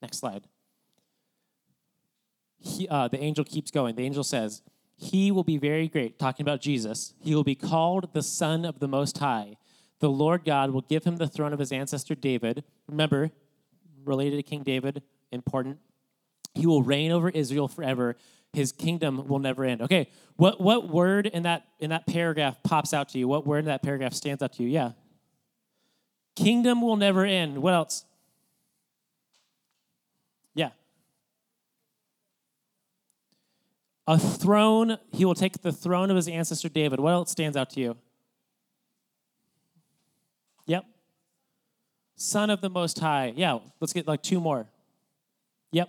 Next 0.00 0.18
slide. 0.18 0.44
He, 2.64 2.88
uh, 2.88 3.08
the 3.08 3.20
angel 3.22 3.44
keeps 3.44 3.70
going. 3.70 3.94
The 3.94 4.04
angel 4.04 4.24
says, 4.24 4.62
He 4.96 5.30
will 5.30 5.44
be 5.44 5.58
very 5.58 5.88
great, 5.88 6.18
talking 6.18 6.44
about 6.44 6.60
Jesus. 6.60 7.14
He 7.20 7.34
will 7.34 7.44
be 7.44 7.54
called 7.54 8.12
the 8.14 8.22
Son 8.22 8.64
of 8.64 8.80
the 8.80 8.88
Most 8.88 9.18
High 9.18 9.56
the 10.04 10.10
Lord 10.10 10.44
God 10.44 10.70
will 10.70 10.82
give 10.82 11.04
him 11.04 11.16
the 11.16 11.26
throne 11.26 11.54
of 11.54 11.58
his 11.58 11.72
ancestor 11.72 12.14
David. 12.14 12.62
Remember, 12.88 13.30
related 14.04 14.36
to 14.36 14.42
King 14.42 14.62
David, 14.62 15.02
important. 15.32 15.78
He 16.52 16.66
will 16.66 16.82
reign 16.82 17.10
over 17.10 17.30
Israel 17.30 17.68
forever. 17.68 18.16
His 18.52 18.70
kingdom 18.70 19.26
will 19.26 19.38
never 19.38 19.64
end. 19.64 19.80
Okay, 19.80 20.10
what, 20.36 20.60
what 20.60 20.90
word 20.90 21.26
in 21.26 21.44
that 21.44 21.66
in 21.80 21.88
that 21.88 22.06
paragraph 22.06 22.62
pops 22.62 22.92
out 22.92 23.08
to 23.10 23.18
you? 23.18 23.26
What 23.26 23.46
word 23.46 23.60
in 23.60 23.64
that 23.64 23.82
paragraph 23.82 24.12
stands 24.12 24.42
out 24.42 24.52
to 24.54 24.62
you? 24.62 24.68
Yeah. 24.68 24.90
Kingdom 26.36 26.82
will 26.82 26.96
never 26.96 27.24
end. 27.24 27.62
What 27.62 27.72
else? 27.72 28.04
Yeah. 30.54 30.70
A 34.06 34.18
throne, 34.18 34.98
he 35.12 35.24
will 35.24 35.34
take 35.34 35.62
the 35.62 35.72
throne 35.72 36.10
of 36.10 36.16
his 36.16 36.28
ancestor 36.28 36.68
David. 36.68 37.00
What 37.00 37.12
else 37.12 37.30
stands 37.30 37.56
out 37.56 37.70
to 37.70 37.80
you? 37.80 37.96
Yep. 40.66 40.84
Son 42.16 42.50
of 42.50 42.60
the 42.60 42.68
Most 42.68 42.98
High. 42.98 43.32
Yeah, 43.34 43.58
let's 43.80 43.92
get 43.92 44.06
like 44.06 44.22
two 44.22 44.40
more. 44.40 44.66
Yep. 45.72 45.88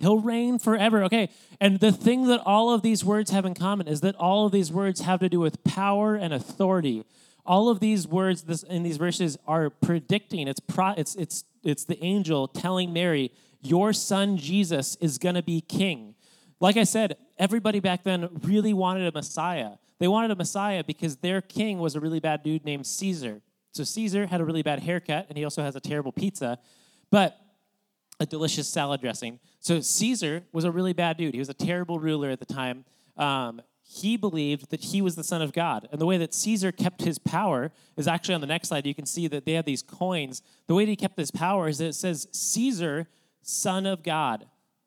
He'll 0.00 0.18
reign 0.18 0.58
forever. 0.58 1.04
Okay. 1.04 1.28
And 1.60 1.78
the 1.78 1.92
thing 1.92 2.26
that 2.26 2.40
all 2.44 2.72
of 2.72 2.82
these 2.82 3.04
words 3.04 3.30
have 3.30 3.44
in 3.44 3.54
common 3.54 3.86
is 3.86 4.00
that 4.00 4.16
all 4.16 4.46
of 4.46 4.52
these 4.52 4.72
words 4.72 5.02
have 5.02 5.20
to 5.20 5.28
do 5.28 5.38
with 5.38 5.62
power 5.62 6.16
and 6.16 6.34
authority. 6.34 7.04
All 7.46 7.68
of 7.68 7.80
these 7.80 8.06
words 8.06 8.42
this, 8.42 8.62
in 8.62 8.82
these 8.82 8.96
verses 8.96 9.38
are 9.46 9.70
predicting. 9.70 10.48
It's, 10.48 10.60
pro, 10.60 10.92
it's, 10.96 11.14
it's, 11.16 11.44
it's 11.62 11.84
the 11.84 12.02
angel 12.02 12.48
telling 12.48 12.92
Mary, 12.92 13.30
Your 13.60 13.92
son 13.92 14.36
Jesus 14.36 14.96
is 14.96 15.18
going 15.18 15.34
to 15.34 15.42
be 15.42 15.60
king. 15.60 16.14
Like 16.60 16.76
I 16.76 16.84
said, 16.84 17.16
everybody 17.38 17.80
back 17.80 18.04
then 18.04 18.28
really 18.42 18.72
wanted 18.72 19.06
a 19.06 19.12
Messiah. 19.12 19.72
They 19.98 20.08
wanted 20.08 20.30
a 20.30 20.36
Messiah 20.36 20.84
because 20.84 21.16
their 21.16 21.40
king 21.40 21.78
was 21.78 21.94
a 21.94 22.00
really 22.00 22.20
bad 22.20 22.42
dude 22.42 22.64
named 22.64 22.86
Caesar. 22.86 23.40
So 23.72 23.84
Caesar 23.84 24.26
had 24.26 24.40
a 24.40 24.44
really 24.44 24.62
bad 24.62 24.80
haircut, 24.80 25.26
and 25.28 25.38
he 25.38 25.44
also 25.44 25.62
has 25.62 25.76
a 25.76 25.80
terrible 25.80 26.12
pizza, 26.12 26.58
but 27.10 27.38
a 28.18 28.26
delicious 28.26 28.68
salad 28.68 29.00
dressing. 29.00 29.38
So 29.60 29.80
Caesar 29.80 30.42
was 30.52 30.64
a 30.64 30.70
really 30.70 30.92
bad 30.92 31.16
dude. 31.16 31.34
He 31.34 31.38
was 31.38 31.48
a 31.48 31.54
terrible 31.54 31.98
ruler 31.98 32.30
at 32.30 32.40
the 32.40 32.46
time. 32.46 32.84
Um, 33.16 33.62
he 33.82 34.16
believed 34.16 34.70
that 34.70 34.80
he 34.80 35.02
was 35.02 35.16
the 35.16 35.24
son 35.24 35.42
of 35.42 35.52
God. 35.52 35.88
And 35.90 36.00
the 36.00 36.06
way 36.06 36.16
that 36.18 36.32
Caesar 36.34 36.70
kept 36.70 37.02
his 37.02 37.18
power 37.18 37.72
is 37.96 38.06
actually 38.06 38.34
on 38.34 38.40
the 38.40 38.46
next 38.46 38.68
slide. 38.68 38.86
You 38.86 38.94
can 38.94 39.06
see 39.06 39.26
that 39.28 39.44
they 39.44 39.54
had 39.54 39.66
these 39.66 39.82
coins. 39.82 40.42
The 40.68 40.74
way 40.74 40.84
that 40.84 40.90
he 40.90 40.96
kept 40.96 41.18
his 41.18 41.30
power 41.30 41.68
is 41.68 41.78
that 41.78 41.86
it 41.86 41.94
says 41.94 42.28
Caesar, 42.30 43.08
son 43.42 43.86
of 43.86 44.02
God. 44.02 44.46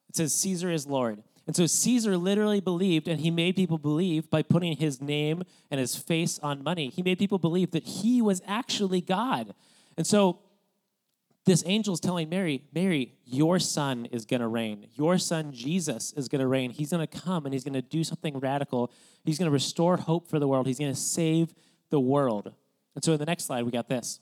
It 0.09 0.15
says 0.15 0.33
Caesar 0.33 0.69
is 0.69 0.85
Lord. 0.87 1.23
And 1.45 1.55
so 1.55 1.65
Caesar 1.65 2.15
literally 2.15 2.61
believed, 2.61 3.07
and 3.07 3.19
he 3.19 3.29
made 3.29 3.55
people 3.55 3.77
believe 3.77 4.29
by 4.29 4.43
putting 4.43 4.77
his 4.77 5.01
name 5.01 5.43
and 5.69 5.79
his 5.79 5.95
face 5.95 6.39
on 6.39 6.63
money. 6.63 6.89
He 6.89 7.01
made 7.01 7.19
people 7.19 7.37
believe 7.37 7.71
that 7.71 7.83
he 7.83 8.21
was 8.21 8.41
actually 8.47 9.01
God. 9.01 9.53
And 9.97 10.07
so 10.07 10.39
this 11.45 11.63
angel 11.65 11.93
is 11.93 11.99
telling 11.99 12.29
Mary, 12.29 12.63
Mary, 12.73 13.15
your 13.25 13.59
son 13.59 14.05
is 14.05 14.25
going 14.25 14.39
to 14.39 14.47
reign. 14.47 14.87
Your 14.95 15.17
son 15.17 15.51
Jesus 15.51 16.13
is 16.13 16.29
going 16.29 16.39
to 16.39 16.47
reign. 16.47 16.71
He's 16.71 16.91
going 16.91 17.05
to 17.05 17.19
come 17.19 17.45
and 17.45 17.53
he's 17.53 17.65
going 17.65 17.73
to 17.73 17.81
do 17.81 18.03
something 18.05 18.39
radical. 18.39 18.91
He's 19.25 19.37
going 19.37 19.47
to 19.47 19.53
restore 19.53 19.97
hope 19.97 20.29
for 20.29 20.39
the 20.39 20.47
world. 20.47 20.67
He's 20.67 20.79
going 20.79 20.93
to 20.93 20.99
save 20.99 21.53
the 21.89 21.99
world. 21.99 22.53
And 22.95 23.03
so 23.03 23.11
in 23.11 23.19
the 23.19 23.25
next 23.25 23.45
slide, 23.45 23.65
we 23.65 23.71
got 23.71 23.89
this. 23.89 24.21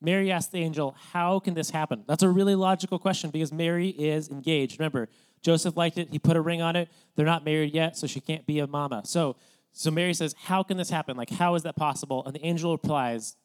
Mary 0.00 0.30
asked 0.30 0.52
the 0.52 0.60
angel, 0.60 0.94
How 1.12 1.40
can 1.40 1.54
this 1.54 1.70
happen? 1.70 2.04
That's 2.06 2.22
a 2.22 2.28
really 2.28 2.54
logical 2.54 2.98
question 2.98 3.30
because 3.30 3.52
Mary 3.52 3.88
is 3.88 4.28
engaged. 4.28 4.78
Remember, 4.78 5.08
Joseph 5.42 5.76
liked 5.76 5.98
it. 5.98 6.08
He 6.10 6.18
put 6.18 6.36
a 6.36 6.40
ring 6.40 6.62
on 6.62 6.76
it. 6.76 6.88
They're 7.16 7.26
not 7.26 7.44
married 7.44 7.74
yet, 7.74 7.96
so 7.96 8.06
she 8.06 8.20
can't 8.20 8.46
be 8.46 8.58
a 8.60 8.66
mama. 8.66 9.02
So, 9.04 9.36
so 9.72 9.90
Mary 9.90 10.14
says, 10.14 10.34
How 10.44 10.62
can 10.62 10.76
this 10.76 10.90
happen? 10.90 11.16
Like, 11.16 11.30
how 11.30 11.54
is 11.54 11.62
that 11.64 11.76
possible? 11.76 12.24
And 12.24 12.34
the 12.34 12.44
angel 12.44 12.72
replies 12.72 13.36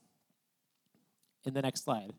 in 1.46 1.54
the 1.54 1.62
next 1.62 1.84
slide 1.84 2.14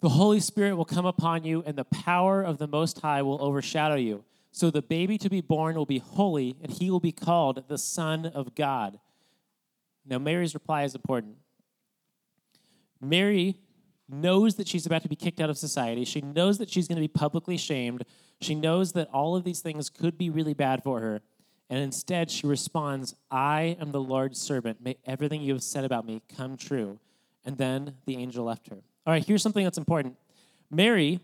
The 0.00 0.10
Holy 0.10 0.40
Spirit 0.40 0.76
will 0.76 0.84
come 0.84 1.06
upon 1.06 1.44
you, 1.44 1.62
and 1.66 1.76
the 1.76 1.84
power 1.84 2.42
of 2.42 2.58
the 2.58 2.68
Most 2.68 3.00
High 3.00 3.22
will 3.22 3.42
overshadow 3.42 3.96
you. 3.96 4.24
So 4.52 4.70
the 4.70 4.82
baby 4.82 5.18
to 5.18 5.28
be 5.28 5.40
born 5.40 5.74
will 5.74 5.86
be 5.86 5.98
holy, 5.98 6.56
and 6.62 6.70
he 6.70 6.88
will 6.88 7.00
be 7.00 7.10
called 7.10 7.64
the 7.66 7.78
Son 7.78 8.26
of 8.26 8.54
God. 8.54 9.00
Now, 10.06 10.18
Mary's 10.18 10.54
reply 10.54 10.84
is 10.84 10.94
important. 10.94 11.36
Mary 13.08 13.56
knows 14.08 14.56
that 14.56 14.68
she's 14.68 14.86
about 14.86 15.02
to 15.02 15.08
be 15.08 15.16
kicked 15.16 15.40
out 15.40 15.50
of 15.50 15.58
society. 15.58 16.04
She 16.04 16.20
knows 16.20 16.58
that 16.58 16.70
she's 16.70 16.88
going 16.88 16.96
to 16.96 17.00
be 17.02 17.08
publicly 17.08 17.56
shamed. 17.56 18.04
She 18.40 18.54
knows 18.54 18.92
that 18.92 19.08
all 19.12 19.36
of 19.36 19.44
these 19.44 19.60
things 19.60 19.88
could 19.88 20.18
be 20.18 20.30
really 20.30 20.54
bad 20.54 20.82
for 20.82 21.00
her. 21.00 21.20
And 21.70 21.78
instead, 21.78 22.30
she 22.30 22.46
responds, 22.46 23.14
I 23.30 23.76
am 23.80 23.92
the 23.92 24.00
Lord's 24.00 24.38
servant. 24.38 24.82
May 24.82 24.96
everything 25.06 25.40
you 25.40 25.54
have 25.54 25.62
said 25.62 25.84
about 25.84 26.06
me 26.06 26.22
come 26.36 26.56
true. 26.56 26.98
And 27.44 27.56
then 27.56 27.94
the 28.06 28.16
angel 28.16 28.44
left 28.44 28.68
her. 28.68 28.76
All 29.06 29.12
right, 29.12 29.24
here's 29.24 29.42
something 29.42 29.64
that's 29.64 29.78
important. 29.78 30.16
Mary, 30.70 31.20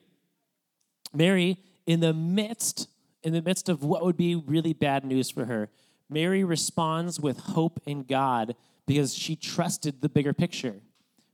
Mary, 1.12 1.58
in 1.86 2.00
the 2.00 2.12
midst, 2.12 2.88
in 3.22 3.32
the 3.32 3.42
midst 3.42 3.68
of 3.68 3.84
what 3.84 4.04
would 4.04 4.16
be 4.16 4.34
really 4.34 4.72
bad 4.72 5.04
news 5.04 5.30
for 5.30 5.44
her, 5.44 5.68
Mary 6.08 6.42
responds 6.42 7.20
with 7.20 7.38
hope 7.38 7.80
in 7.86 8.02
God 8.02 8.54
because 8.86 9.14
she 9.14 9.36
trusted 9.36 10.00
the 10.00 10.08
bigger 10.08 10.32
picture. 10.32 10.80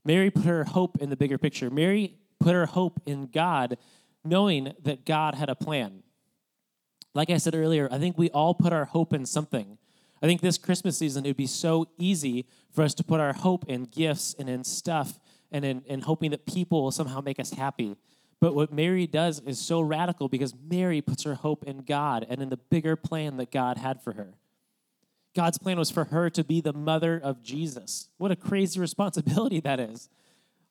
Mary 0.07 0.31
put 0.31 0.45
her 0.45 0.65
hope 0.65 0.99
in 1.01 1.11
the 1.11 1.17
bigger 1.17 1.37
picture. 1.37 1.69
Mary 1.69 2.15
put 2.39 2.55
her 2.55 2.67
hope 2.67 3.01
in 3.07 3.27
God, 3.27 3.77
knowing 4.25 4.73
that 4.85 5.05
God 5.05 5.35
had 5.35 5.49
a 5.49 5.57
plan. 5.57 6.05
Like 7.13 7.29
I 7.29 7.39
said 7.39 7.55
earlier, 7.55 7.89
I 7.91 7.99
think 7.99 8.17
we 8.17 8.31
all 8.31 8.55
put 8.55 8.73
our 8.73 8.85
hope 8.85 9.13
in 9.13 9.27
something. 9.27 9.79
I 10.23 10.27
think 10.27 10.41
this 10.41 10.59
Christmas 10.59 10.97
season, 10.97 11.25
it 11.25 11.31
would 11.31 11.37
be 11.37 11.47
so 11.47 11.89
easy 11.99 12.47
for 12.73 12.83
us 12.83 12.95
to 12.95 13.05
put 13.05 13.21
our 13.21 13.33
hope 13.33 13.65
in 13.69 13.85
gifts 13.85 14.35
and 14.39 14.49
in 14.49 14.63
stuff 14.65 15.19
and 15.51 15.65
in, 15.65 15.83
in 15.87 16.03
hoping 16.03 16.31
that 16.31 16.47
people 16.47 16.85
will 16.85 16.93
somehow 16.93 17.21
make 17.21 17.41
us 17.41 17.51
happy. 17.51 17.97
But 18.41 18.55
what 18.55 18.73
Mary 18.73 19.07
does 19.07 19.41
is 19.41 19.59
so 19.59 19.81
radical 19.81 20.29
because 20.29 20.55
Mary 20.55 21.01
puts 21.01 21.25
her 21.25 21.35
hope 21.35 21.65
in 21.65 21.79
God 21.79 22.27
and 22.29 22.41
in 22.41 22.49
the 22.49 22.57
bigger 22.57 22.95
plan 22.95 23.39
that 23.39 23.51
God 23.51 23.79
had 23.79 24.03
for 24.03 24.13
her. 24.13 24.35
God's 25.37 25.59
plan 25.59 25.79
was 25.79 25.91
for 25.91 26.05
her 26.05 26.31
to 26.31 26.43
be 26.43 26.63
the 26.63 26.73
mother 26.73 27.21
of 27.23 27.43
Jesus. 27.43 28.09
What 28.17 28.31
a 28.31 28.37
crazy 28.37 28.81
responsibility 28.81 29.61
that 29.61 29.79
is. 29.79 30.09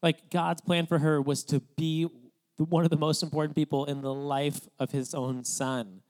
Like, 0.02 0.32
God's 0.32 0.62
plan 0.62 0.88
for 0.88 1.00
her 1.00 1.22
was 1.22 1.44
to 1.46 1.62
be 1.78 2.10
one 2.58 2.84
of 2.84 2.90
the 2.90 2.98
most 2.98 3.22
important 3.22 3.56
people 3.56 3.86
in 3.86 4.02
the 4.02 4.14
life 4.14 4.62
of 4.80 4.92
his 4.92 5.14
own 5.14 5.44
son. 5.44 6.02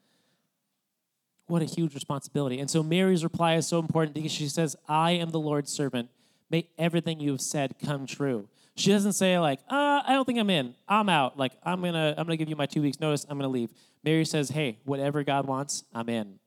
What 1.48 1.62
a 1.62 1.66
huge 1.66 1.94
responsibility. 1.94 2.60
And 2.60 2.72
so 2.72 2.82
Mary's 2.82 3.26
reply 3.26 3.56
is 3.56 3.68
so 3.68 3.78
important 3.78 4.16
because 4.16 4.32
she 4.32 4.48
says, 4.48 4.78
I 4.88 5.12
am 5.12 5.32
the 5.32 5.40
Lord's 5.40 5.72
servant. 5.72 6.10
May 6.50 6.70
everything 6.78 7.20
you 7.20 7.32
have 7.32 7.42
said 7.42 7.76
come 7.84 8.08
true. 8.08 8.48
She 8.76 8.92
doesn't 8.92 9.14
say 9.14 9.38
like, 9.38 9.60
uh, 9.70 10.02
I 10.06 10.14
don't 10.14 10.26
think 10.26 10.40
I'm 10.40 10.50
in. 10.50 10.76
I'm 10.88 11.10
out. 11.10 11.38
Like 11.38 11.54
I'm 11.64 11.82
gonna 11.82 12.14
I'm 12.18 12.26
gonna 12.26 12.38
give 12.38 12.50
you 12.50 12.56
my 12.56 12.66
two 12.66 12.82
weeks 12.82 13.00
notice. 13.00 13.26
I'm 13.30 13.38
gonna 13.38 13.50
leave. 13.50 13.72
Mary 14.04 14.26
says, 14.26 14.50
Hey, 14.50 14.80
whatever 14.86 15.24
God 15.24 15.48
wants, 15.48 15.84
I'm 15.94 16.10
in. 16.10 16.40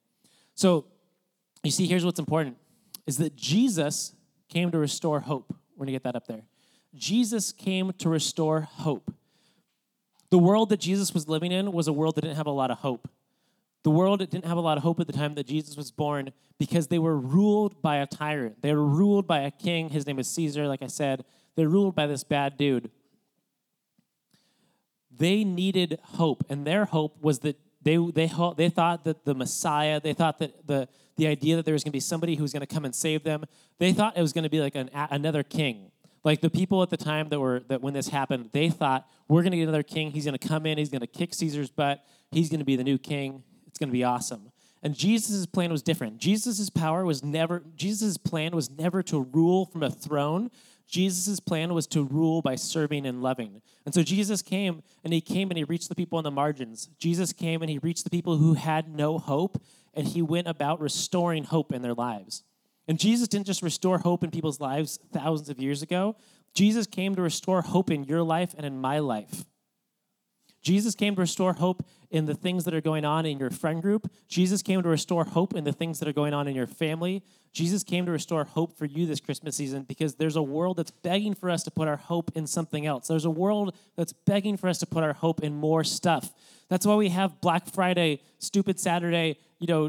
So 0.55 0.87
you 1.63 1.71
see, 1.71 1.87
here's 1.87 2.05
what's 2.05 2.19
important: 2.19 2.57
is 3.07 3.19
that 3.19 3.37
Jesus 3.37 4.15
came 4.49 4.71
to 4.71 4.79
restore 4.79 5.21
hope. 5.21 5.55
We're 5.77 5.85
gonna 5.85 5.93
get 5.93 6.05
that 6.05 6.17
up 6.17 6.27
there. 6.27 6.43
Jesus 6.95 7.53
came 7.53 7.93
to 7.99 8.09
restore 8.09 8.63
hope. 8.63 9.13
The 10.31 10.39
world 10.39 10.69
that 10.71 10.81
Jesus 10.81 11.15
was 11.15 11.29
living 11.29 11.53
in 11.53 11.73
was 11.73 11.89
a 11.89 11.93
world 11.93 12.15
that 12.17 12.23
didn't 12.23 12.37
have 12.37 12.47
a 12.47 12.51
lot 12.51 12.71
of 12.71 12.79
hope. 12.79 13.09
The 13.85 13.91
world 13.91 14.19
didn't 14.19 14.45
have 14.45 14.57
a 14.57 14.61
lot 14.61 14.77
of 14.77 14.83
hope 14.83 15.01
at 15.01 15.07
the 15.07 15.13
time 15.13 15.35
that 15.35 15.47
Jesus 15.47 15.77
was 15.77 15.91
born 15.91 16.33
because 16.59 16.89
they 16.89 16.99
were 16.99 17.17
ruled 17.17 17.81
by 17.81 17.97
a 17.97 18.07
tyrant. 18.07 18.61
They 18.61 18.75
were 18.75 18.85
ruled 18.85 19.27
by 19.27 19.41
a 19.41 19.51
king. 19.51 19.91
His 19.91 20.07
name 20.07 20.19
is 20.19 20.29
Caesar, 20.29 20.67
like 20.67 20.83
I 20.83 20.89
said. 20.89 21.25
They're 21.55 21.69
ruled 21.69 21.95
by 21.95 22.07
this 22.07 22.25
bad 22.25 22.57
dude. 22.57 22.91
They 25.11 25.45
needed 25.45 25.99
hope, 26.03 26.45
and 26.49 26.67
their 26.67 26.85
hope 26.85 27.23
was 27.23 27.41
that 27.41 27.59
they, 27.83 27.97
they, 27.97 28.31
they 28.57 28.69
thought 28.69 29.05
that 29.05 29.25
the 29.25 29.35
Messiah, 29.35 30.01
they 30.01 30.13
thought 30.13 30.39
that 30.39 30.67
the, 30.67 30.89
the 31.17 31.27
idea 31.27 31.57
that 31.57 31.65
there 31.65 31.73
was 31.75 31.85
going 31.85 31.91
to 31.91 31.97
be 31.97 32.01
somebody 32.01 32.35
who 32.35 32.43
was 32.43 32.53
going 32.53 32.61
to 32.61 32.67
come 32.67 32.85
and 32.85 32.95
save 32.95 33.25
them, 33.25 33.45
they 33.79 33.93
thought 33.93 34.17
it 34.17 34.23
was 34.23 34.33
going 34.33 34.45
to 34.45 34.51
be 34.51 34.61
like 34.61 34.75
an, 34.75 34.91
another 34.93 35.43
king. 35.43 35.91
Like 36.25 36.41
the 36.41 36.51
people 36.51 36.83
at 36.83 36.91
the 36.91 36.97
time 36.97 37.29
that 37.29 37.41
were 37.41 37.61
that 37.69 37.81
when 37.81 37.95
this 37.95 38.09
happened, 38.09 38.51
they 38.53 38.71
thought 38.71 39.09
we're 39.29 39.43
going 39.43 39.53
to 39.53 39.59
get 39.59 39.65
another 39.65 39.83
king. 39.83 40.11
He's 40.11 40.25
going 40.25 40.37
to 40.37 40.49
come 40.49 40.67
in. 40.67 40.77
He's 40.77 40.91
going 40.91 41.01
to 41.01 41.07
kick 41.07 41.33
Caesar's 41.35 41.71
butt. 41.71 42.05
He's 42.31 42.49
going 42.51 42.59
to 42.59 42.65
be 42.65 42.77
the 42.77 42.85
new 42.85 42.99
king. 42.99 43.43
It's 43.67 43.79
going 43.79 43.89
to 43.89 43.93
be 43.93 44.05
awesome. 44.05 44.51
And 44.83 44.95
Jesus' 44.95 45.47
plan 45.47 45.71
was 45.71 45.83
different. 45.83 46.19
Jesus' 46.19 46.71
power 46.71 47.05
was 47.05 47.25
never, 47.25 47.63
Jesus' 47.77 48.17
plan 48.17 48.55
was 48.55 48.71
never 48.71 49.03
to 49.05 49.21
rule 49.21 49.67
from 49.67 49.83
a 49.83 49.91
throne. 49.91 50.51
Jesus' 50.89 51.39
plan 51.39 51.75
was 51.75 51.87
to 51.89 52.03
rule 52.03 52.41
by 52.41 52.57
serving 52.57 53.07
and 53.07 53.23
loving. 53.23 53.61
And 53.85 53.95
so 53.95 54.03
Jesus 54.03 54.41
came 54.41 54.83
and 55.05 55.13
he 55.13 55.21
came 55.21 55.51
and 55.51 55.59
he 55.59 55.65
reached 55.65 55.91
the 55.91 55.95
people 55.95 56.17
on 56.17 56.25
the 56.25 56.31
margins. 56.31 56.89
Jesus 56.99 57.33
came 57.33 57.61
and 57.63 57.71
he 57.71 57.79
reached 57.79 58.05
the 58.05 58.11
people 58.11 58.39
who 58.39 58.55
had 58.55 58.89
no 58.89 59.19
hope 59.19 59.63
and 59.93 60.09
he 60.09 60.23
went 60.23 60.49
about 60.49 60.81
restoring 60.81 61.45
hope 61.45 61.73
in 61.73 61.83
their 61.83 61.95
lives. 61.95 62.43
And 62.89 62.99
Jesus 62.99 63.29
didn't 63.29 63.47
just 63.47 63.63
restore 63.63 63.99
hope 63.99 64.25
in 64.25 64.31
people's 64.31 64.61
lives 64.61 64.99
thousands 65.13 65.51
of 65.51 65.61
years 65.61 65.83
ago, 65.83 66.17
Jesus 66.55 66.87
came 66.87 67.15
to 67.15 67.23
restore 67.23 67.61
hope 67.61 67.91
in 67.91 68.05
your 68.05 68.23
life 68.23 68.55
and 68.57 68.65
in 68.65 68.81
my 68.81 68.99
life. 68.99 69.45
Jesus 70.69 70.95
came 70.95 71.15
to 71.15 71.23
restore 71.23 71.55
hope 71.55 71.83
in 72.11 72.27
the 72.27 72.35
things 72.35 72.67
that 72.67 72.75
are 72.75 72.83
going 72.83 73.07
on 73.07 73.25
in 73.25 73.39
your 73.39 73.49
friend 73.49 73.81
group. 73.81 74.13
Jesus 74.29 74.61
came 74.61 74.83
to 74.83 74.89
restore 74.91 75.25
hope 75.25 75.55
in 75.55 75.65
the 75.65 75.73
things 75.73 75.99
that 75.99 76.07
are 76.07 76.13
going 76.13 76.35
on 76.35 76.47
in 76.47 76.55
your 76.55 76.67
family. 76.67 77.25
Jesus 77.55 77.83
came 77.83 78.05
to 78.05 78.13
restore 78.13 78.45
hope 78.45 78.77
for 78.77 78.85
you 78.85 79.07
this 79.07 79.19
Christmas 79.19 79.57
season 79.57 79.85
because 79.85 80.17
there's 80.17 80.37
a 80.37 80.43
world 80.43 80.77
that's 80.77 80.91
begging 80.91 81.33
for 81.33 81.49
us 81.49 81.63
to 81.63 81.71
put 81.71 81.89
our 81.89 81.97
hope 81.97 82.31
in 82.35 82.47
something 82.47 82.85
else. 82.85 83.09
There's 83.09 83.25
a 83.25 83.31
world 83.31 83.75
that's 83.97 84.13
begging 84.13 84.59
for 84.59 84.69
us 84.69 84.77
to 84.81 84.87
put 84.87 85.03
our 85.03 85.15
hope 85.15 85.43
in 85.43 85.55
more 85.55 85.85
stuff. 85.85 86.35
That's 86.69 86.85
why 86.85 86.97
we 86.97 87.09
have 87.09 87.41
Black 87.41 87.67
Friday, 87.73 88.21
Stupid 88.39 88.79
Saturday, 88.79 89.39
you 89.61 89.69
know, 89.69 89.89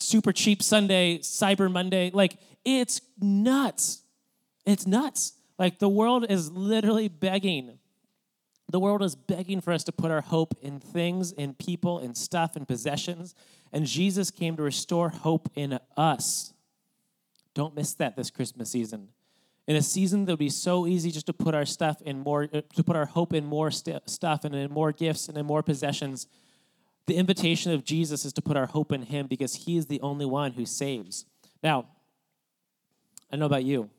super 0.00 0.32
cheap 0.32 0.60
Sunday, 0.60 1.18
Cyber 1.18 1.70
Monday. 1.70 2.10
Like, 2.12 2.36
it's 2.64 3.00
nuts. 3.20 4.02
It's 4.64 4.88
nuts. 4.88 5.34
Like, 5.56 5.78
the 5.78 5.88
world 5.88 6.26
is 6.28 6.50
literally 6.50 7.06
begging 7.06 7.78
the 8.68 8.80
world 8.80 9.02
is 9.02 9.14
begging 9.14 9.60
for 9.60 9.72
us 9.72 9.84
to 9.84 9.92
put 9.92 10.10
our 10.10 10.22
hope 10.22 10.54
in 10.60 10.80
things, 10.80 11.32
in 11.32 11.54
people, 11.54 12.00
in 12.00 12.14
stuff, 12.14 12.56
in 12.56 12.66
possessions. 12.66 13.34
And 13.72 13.86
Jesus 13.86 14.30
came 14.30 14.56
to 14.56 14.62
restore 14.62 15.10
hope 15.10 15.48
in 15.54 15.78
us. 15.96 16.52
Don't 17.54 17.76
miss 17.76 17.94
that 17.94 18.16
this 18.16 18.30
Christmas 18.30 18.70
season. 18.70 19.08
In 19.68 19.76
a 19.76 19.82
season 19.82 20.24
that 20.24 20.32
would 20.32 20.38
be 20.38 20.48
so 20.48 20.86
easy 20.86 21.10
just 21.10 21.26
to 21.26 21.32
put 21.32 21.54
our 21.54 21.64
stuff 21.64 22.00
in 22.02 22.20
more, 22.20 22.48
uh, 22.52 22.60
to 22.74 22.84
put 22.84 22.96
our 22.96 23.06
hope 23.06 23.32
in 23.32 23.44
more 23.44 23.70
st- 23.70 24.08
stuff 24.08 24.44
and 24.44 24.54
in 24.54 24.70
more 24.70 24.92
gifts 24.92 25.28
and 25.28 25.36
in 25.38 25.46
more 25.46 25.62
possessions. 25.62 26.26
The 27.06 27.16
invitation 27.16 27.72
of 27.72 27.84
Jesus 27.84 28.24
is 28.24 28.32
to 28.34 28.42
put 28.42 28.56
our 28.56 28.66
hope 28.66 28.92
in 28.92 29.02
Him 29.02 29.26
because 29.26 29.54
He 29.54 29.76
is 29.76 29.86
the 29.86 30.00
only 30.00 30.26
one 30.26 30.52
who 30.52 30.66
saves. 30.66 31.24
Now, 31.62 31.86
I 33.32 33.36
know 33.36 33.46
about 33.46 33.64
you, 33.64 33.90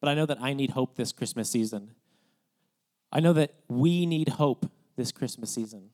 but 0.00 0.08
I 0.08 0.14
know 0.14 0.26
that 0.26 0.40
I 0.40 0.52
need 0.52 0.70
hope 0.70 0.94
this 0.94 1.10
Christmas 1.10 1.50
season. 1.50 1.92
I 3.14 3.20
know 3.20 3.32
that 3.32 3.54
we 3.68 4.06
need 4.06 4.28
hope 4.28 4.70
this 4.96 5.12
Christmas 5.12 5.50
season. 5.50 5.90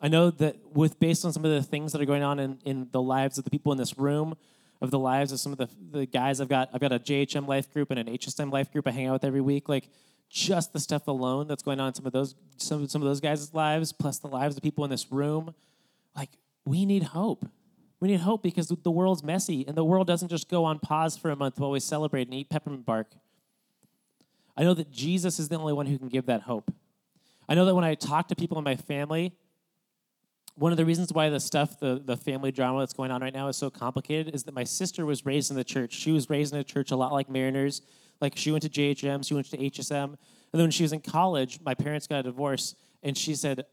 I 0.00 0.08
know 0.08 0.30
that 0.30 0.56
with 0.72 0.98
based 1.00 1.24
on 1.24 1.32
some 1.32 1.44
of 1.44 1.50
the 1.50 1.62
things 1.62 1.92
that 1.92 2.00
are 2.00 2.06
going 2.06 2.22
on 2.22 2.38
in, 2.38 2.58
in 2.64 2.88
the 2.92 3.02
lives 3.02 3.36
of 3.36 3.44
the 3.44 3.50
people 3.50 3.72
in 3.72 3.78
this 3.78 3.98
room, 3.98 4.36
of 4.80 4.90
the 4.90 4.98
lives 4.98 5.32
of 5.32 5.40
some 5.40 5.52
of 5.52 5.58
the, 5.58 5.68
the 5.90 6.06
guys 6.06 6.40
I've 6.40 6.48
got, 6.48 6.70
I've 6.72 6.80
got 6.80 6.92
a 6.92 6.98
JHM 6.98 7.46
life 7.46 7.72
group 7.72 7.90
and 7.90 8.00
an 8.00 8.06
HSM 8.06 8.52
life 8.52 8.72
group 8.72 8.86
I 8.86 8.92
hang 8.92 9.06
out 9.08 9.14
with 9.14 9.24
every 9.24 9.40
week. 9.40 9.68
Like 9.68 9.88
just 10.28 10.72
the 10.72 10.80
stuff 10.80 11.06
alone 11.08 11.46
that's 11.46 11.62
going 11.62 11.78
on 11.78 11.88
in 11.88 11.94
some 11.94 12.06
of 12.06 12.12
those 12.12 12.34
some, 12.56 12.88
some 12.88 13.02
of 13.02 13.08
those 13.08 13.20
guys' 13.20 13.52
lives, 13.52 13.92
plus 13.92 14.18
the 14.18 14.28
lives 14.28 14.56
of 14.56 14.62
people 14.62 14.84
in 14.84 14.90
this 14.90 15.10
room, 15.10 15.54
like 16.16 16.30
we 16.64 16.86
need 16.86 17.02
hope. 17.02 17.48
We 18.00 18.08
need 18.08 18.20
hope 18.20 18.42
because 18.42 18.68
the 18.68 18.90
world's 18.90 19.22
messy 19.22 19.64
and 19.68 19.76
the 19.76 19.84
world 19.84 20.08
doesn't 20.08 20.28
just 20.28 20.48
go 20.48 20.64
on 20.64 20.80
pause 20.80 21.16
for 21.16 21.30
a 21.30 21.36
month 21.36 21.60
while 21.60 21.70
we 21.70 21.78
celebrate 21.78 22.26
and 22.26 22.34
eat 22.34 22.50
peppermint 22.50 22.84
bark. 22.84 23.08
I 24.56 24.64
know 24.64 24.74
that 24.74 24.90
Jesus 24.90 25.38
is 25.38 25.48
the 25.48 25.58
only 25.58 25.72
one 25.72 25.86
who 25.86 25.98
can 25.98 26.08
give 26.08 26.26
that 26.26 26.42
hope. 26.42 26.72
I 27.48 27.54
know 27.54 27.64
that 27.64 27.74
when 27.74 27.84
I 27.84 27.94
talk 27.94 28.28
to 28.28 28.36
people 28.36 28.58
in 28.58 28.64
my 28.64 28.76
family, 28.76 29.32
one 30.54 30.70
of 30.70 30.76
the 30.76 30.84
reasons 30.84 31.12
why 31.12 31.30
the 31.30 31.40
stuff, 31.40 31.80
the, 31.80 32.00
the 32.04 32.16
family 32.16 32.52
drama 32.52 32.80
that's 32.80 32.92
going 32.92 33.10
on 33.10 33.22
right 33.22 33.32
now 33.32 33.48
is 33.48 33.56
so 33.56 33.70
complicated 33.70 34.34
is 34.34 34.44
that 34.44 34.54
my 34.54 34.64
sister 34.64 35.06
was 35.06 35.24
raised 35.24 35.50
in 35.50 35.56
the 35.56 35.64
church. 35.64 35.94
She 35.94 36.12
was 36.12 36.28
raised 36.28 36.52
in 36.52 36.60
a 36.60 36.64
church 36.64 36.90
a 36.90 36.96
lot 36.96 37.12
like 37.12 37.30
Mariners. 37.30 37.82
Like 38.20 38.36
she 38.36 38.50
went 38.50 38.62
to 38.62 38.68
JHM, 38.68 39.26
she 39.26 39.34
went 39.34 39.46
to 39.50 39.56
HSM. 39.56 40.04
And 40.04 40.18
then 40.52 40.62
when 40.62 40.70
she 40.70 40.84
was 40.84 40.92
in 40.92 41.00
college, 41.00 41.58
my 41.64 41.74
parents 41.74 42.06
got 42.06 42.20
a 42.20 42.22
divorce, 42.24 42.74
and 43.02 43.16
she 43.16 43.34
said, 43.34 43.64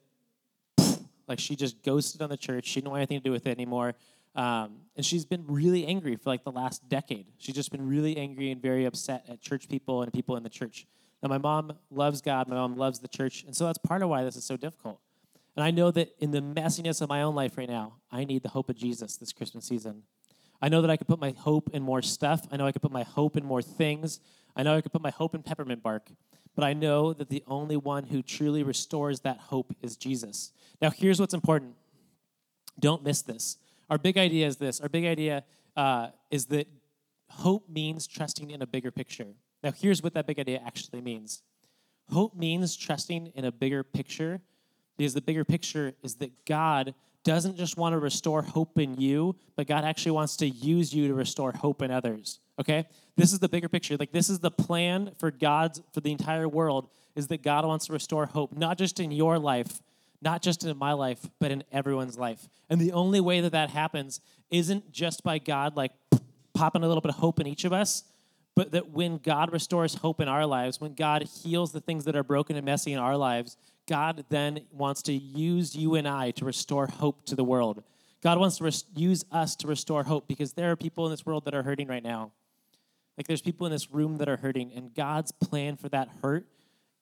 like 1.28 1.40
she 1.40 1.56
just 1.56 1.84
ghosted 1.84 2.22
on 2.22 2.30
the 2.30 2.38
church. 2.38 2.66
She 2.66 2.80
didn't 2.80 2.92
want 2.92 3.02
anything 3.02 3.20
to 3.20 3.24
do 3.24 3.32
with 3.32 3.46
it 3.46 3.52
anymore. 3.52 3.94
Um, 4.36 4.82
and 4.96 5.06
she's 5.06 5.26
been 5.26 5.46
really 5.48 5.86
angry 5.86 6.16
for 6.16 6.30
like 6.30 6.44
the 6.44 6.52
last 6.52 6.88
decade. 6.88 7.26
She's 7.38 7.56
just 7.56 7.72
been 7.72 7.88
really 7.88 8.18
angry 8.18 8.52
and 8.52 8.62
very 8.62 8.86
upset 8.86 9.26
at 9.28 9.42
church 9.42 9.68
people 9.68 10.02
and 10.04 10.14
people 10.14 10.36
in 10.38 10.44
the 10.44 10.50
church. 10.50 10.86
Now, 11.22 11.30
my 11.30 11.38
mom 11.38 11.74
loves 11.92 12.22
God, 12.22 12.48
my 12.48 12.56
mom 12.56 12.78
loves 12.78 13.00
the 13.00 13.08
church, 13.08 13.44
and 13.44 13.56
so 13.56 13.66
that's 13.66 13.78
part 13.78 14.02
of 14.02 14.10
why 14.10 14.24
this 14.24 14.36
is 14.36 14.46
so 14.46 14.56
difficult. 14.56 15.00
And 15.56 15.64
I 15.64 15.72
know 15.72 15.92
that 15.92 16.16
in 16.20 16.32
the 16.32 16.42
messiness 16.42 17.02
of 17.02 17.10
my 17.10 17.22
own 17.22 17.36
life 17.36 17.58
right 17.58 17.68
now, 17.68 17.96
I 18.12 18.24
need 18.24 18.44
the 18.44 18.50
hope 18.50 18.70
of 18.70 18.78
Jesus 18.78 19.18
this 19.18 19.34
Christmas 19.34 19.66
season. 19.66 20.04
I 20.62 20.70
know 20.70 20.82
that 20.82 20.90
I 20.90 20.96
could 20.96 21.08
put 21.08 21.20
my 21.20 21.32
hope 21.32 21.70
in 21.74 21.84
more 21.84 22.02
stuff. 22.02 22.48
I 22.52 22.58
know 22.58 22.66
I 22.66 22.72
could 22.72 22.82
put 22.82 22.92
my 22.92 23.04
hope 23.04 23.36
in 23.36 23.46
more 23.46 23.62
things. 23.62 24.20
I 24.56 24.64
know 24.64 24.76
I 24.76 24.82
could 24.82 24.92
put 24.92 25.02
my 25.02 25.10
hope 25.10 25.36
in 25.36 25.44
peppermint 25.44 25.84
bark. 25.84 26.12
But 26.56 26.64
I 26.64 26.74
know 26.74 27.14
that 27.14 27.30
the 27.30 27.44
only 27.48 27.78
one 27.78 28.06
who 28.06 28.22
truly 28.22 28.64
restores 28.64 29.22
that 29.22 29.38
hope 29.38 29.76
is 29.82 29.96
Jesus. 29.96 30.52
Now, 30.82 30.92
here's 30.92 31.20
what's 31.20 31.34
important 31.34 31.76
don't 32.80 33.04
miss 33.04 33.22
this. 33.22 33.58
Our 33.90 33.98
big 33.98 34.18
idea 34.18 34.48
is 34.48 34.58
this 34.58 34.80
our 34.80 34.90
big 34.90 35.06
idea 35.06 35.44
uh, 35.76 36.10
is 36.30 36.46
that 36.48 36.68
hope 37.30 37.70
means 37.70 38.08
trusting 38.08 38.52
in 38.52 38.62
a 38.62 38.68
bigger 38.68 38.92
picture. 38.92 39.28
Now, 39.64 39.72
here's 39.72 40.02
what 40.02 40.14
that 40.14 40.28
big 40.28 40.40
idea 40.40 40.62
actually 40.66 41.02
means 41.02 41.42
hope 42.10 42.36
means 42.36 42.76
trusting 42.76 43.28
in 43.36 43.46
a 43.46 43.52
bigger 43.52 43.84
picture 43.84 44.42
because 44.98 45.14
the 45.14 45.22
bigger 45.22 45.46
picture 45.46 45.94
is 46.04 46.16
that 46.16 46.46
God 46.46 46.94
doesn't 47.24 47.58
just 47.58 47.78
want 47.78 47.94
to 47.94 48.00
restore 48.00 48.42
hope 48.42 48.80
in 48.80 49.00
you, 49.00 49.36
but 49.56 49.68
God 49.68 49.84
actually 49.84 50.14
wants 50.14 50.38
to 50.38 50.48
use 50.48 50.94
you 50.94 51.08
to 51.08 51.14
restore 51.14 51.52
hope 51.52 51.82
in 51.82 51.92
others. 51.92 52.40
Okay? 52.60 52.86
This 53.16 53.32
is 53.32 53.40
the 53.40 53.50
bigger 53.50 53.70
picture. 53.70 53.98
Like 53.98 54.12
this 54.12 54.30
is 54.30 54.40
the 54.40 54.52
plan 54.52 55.12
for 55.18 55.32
God's 55.32 55.82
for 55.94 56.02
the 56.02 56.12
entire 56.12 56.48
world 56.48 56.90
is 57.16 57.28
that 57.28 57.44
God 57.44 57.66
wants 57.66 57.88
to 57.88 57.94
restore 57.94 58.26
hope 58.26 58.56
not 58.58 58.78
just 58.78 59.00
in 59.00 59.12
your 59.12 59.38
life, 59.40 59.82
not 60.22 60.42
just 60.42 60.64
in 60.64 60.78
my 60.78 60.94
life, 60.94 61.30
but 61.40 61.52
in 61.52 61.64
everyone's 61.72 62.18
life. 62.18 62.48
And 62.70 62.80
the 62.80 62.92
only 62.92 63.22
way 63.22 63.42
that 63.42 63.52
that 63.52 63.70
happens 63.70 64.20
isn't 64.52 64.92
just 64.92 65.24
by 65.24 65.38
God 65.38 65.76
like 65.76 65.92
popping 66.54 66.84
a 66.84 66.88
little 66.88 67.02
bit 67.02 67.10
of 67.10 67.16
hope 67.16 67.40
in 67.40 67.48
each 67.48 67.64
of 67.64 67.74
us, 67.74 68.04
but 68.56 68.72
that 68.72 68.90
when 68.92 69.18
God 69.18 69.54
restores 69.54 69.96
hope 69.96 70.20
in 70.20 70.28
our 70.28 70.46
lives, 70.46 70.82
when 70.82 70.94
God 70.94 71.24
heals 71.24 71.72
the 71.72 71.80
things 71.80 72.06
that 72.06 72.16
are 72.16 72.24
broken 72.24 72.58
and 72.58 72.66
messy 72.66 72.92
in 72.92 73.00
our 73.00 73.16
lives, 73.16 73.56
God 73.88 74.26
then 74.30 74.62
wants 74.72 75.02
to 75.04 75.14
use 75.14 75.76
you 75.76 75.96
and 75.96 76.08
I 76.08 76.32
to 76.32 76.46
restore 76.46 76.88
hope 76.88 77.26
to 77.26 77.36
the 77.36 77.44
world. 77.44 77.84
God 78.22 78.38
wants 78.38 78.58
to 78.58 78.66
res- 78.66 78.86
use 78.96 79.24
us 79.32 79.56
to 79.58 79.68
restore 79.68 80.04
hope 80.04 80.28
because 80.28 80.54
there 80.54 80.72
are 80.72 80.76
people 80.76 81.06
in 81.06 81.12
this 81.12 81.26
world 81.26 81.46
that 81.46 81.56
are 81.56 81.64
hurting 81.64 81.88
right 81.88 82.04
now. 82.04 82.32
Like 83.18 83.28
there's 83.28 83.42
people 83.42 83.66
in 83.66 83.72
this 83.72 83.92
room 83.92 84.18
that 84.18 84.30
are 84.30 84.38
hurting, 84.38 84.72
and 84.76 84.94
God's 84.94 85.32
plan 85.32 85.76
for 85.76 85.90
that 85.90 86.10
hurt 86.22 86.46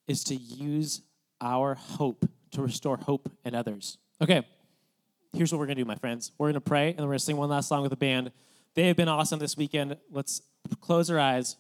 is 0.08 0.23
to 0.25 0.36
use 0.36 1.01
our 1.41 1.75
hope 1.75 2.27
to 2.51 2.62
restore 2.62 2.97
hope 2.97 3.31
in 3.45 3.55
others. 3.55 3.97
Okay, 4.21 4.45
here's 5.33 5.51
what 5.51 5.60
we're 5.60 5.65
going 5.65 5.77
to 5.77 5.83
do, 5.83 5.88
my 5.88 5.95
friends. 5.95 6.31
We're 6.38 6.47
going 6.47 6.55
to 6.55 6.62
pray, 6.62 6.89
and 6.89 6.99
we're 6.99 7.07
going 7.07 7.19
to 7.19 7.23
sing 7.23 7.38
one 7.38 7.49
last 7.49 7.67
song 7.67 7.81
with 7.81 7.91
the 7.91 7.97
band. 7.97 8.31
They 8.75 8.88
have 8.88 8.97
been 8.97 9.07
awesome 9.10 9.39
this 9.39 9.57
weekend. 9.57 9.97
Let's 10.12 10.41
close 10.81 11.10
our 11.10 11.19
eyes. 11.19 11.57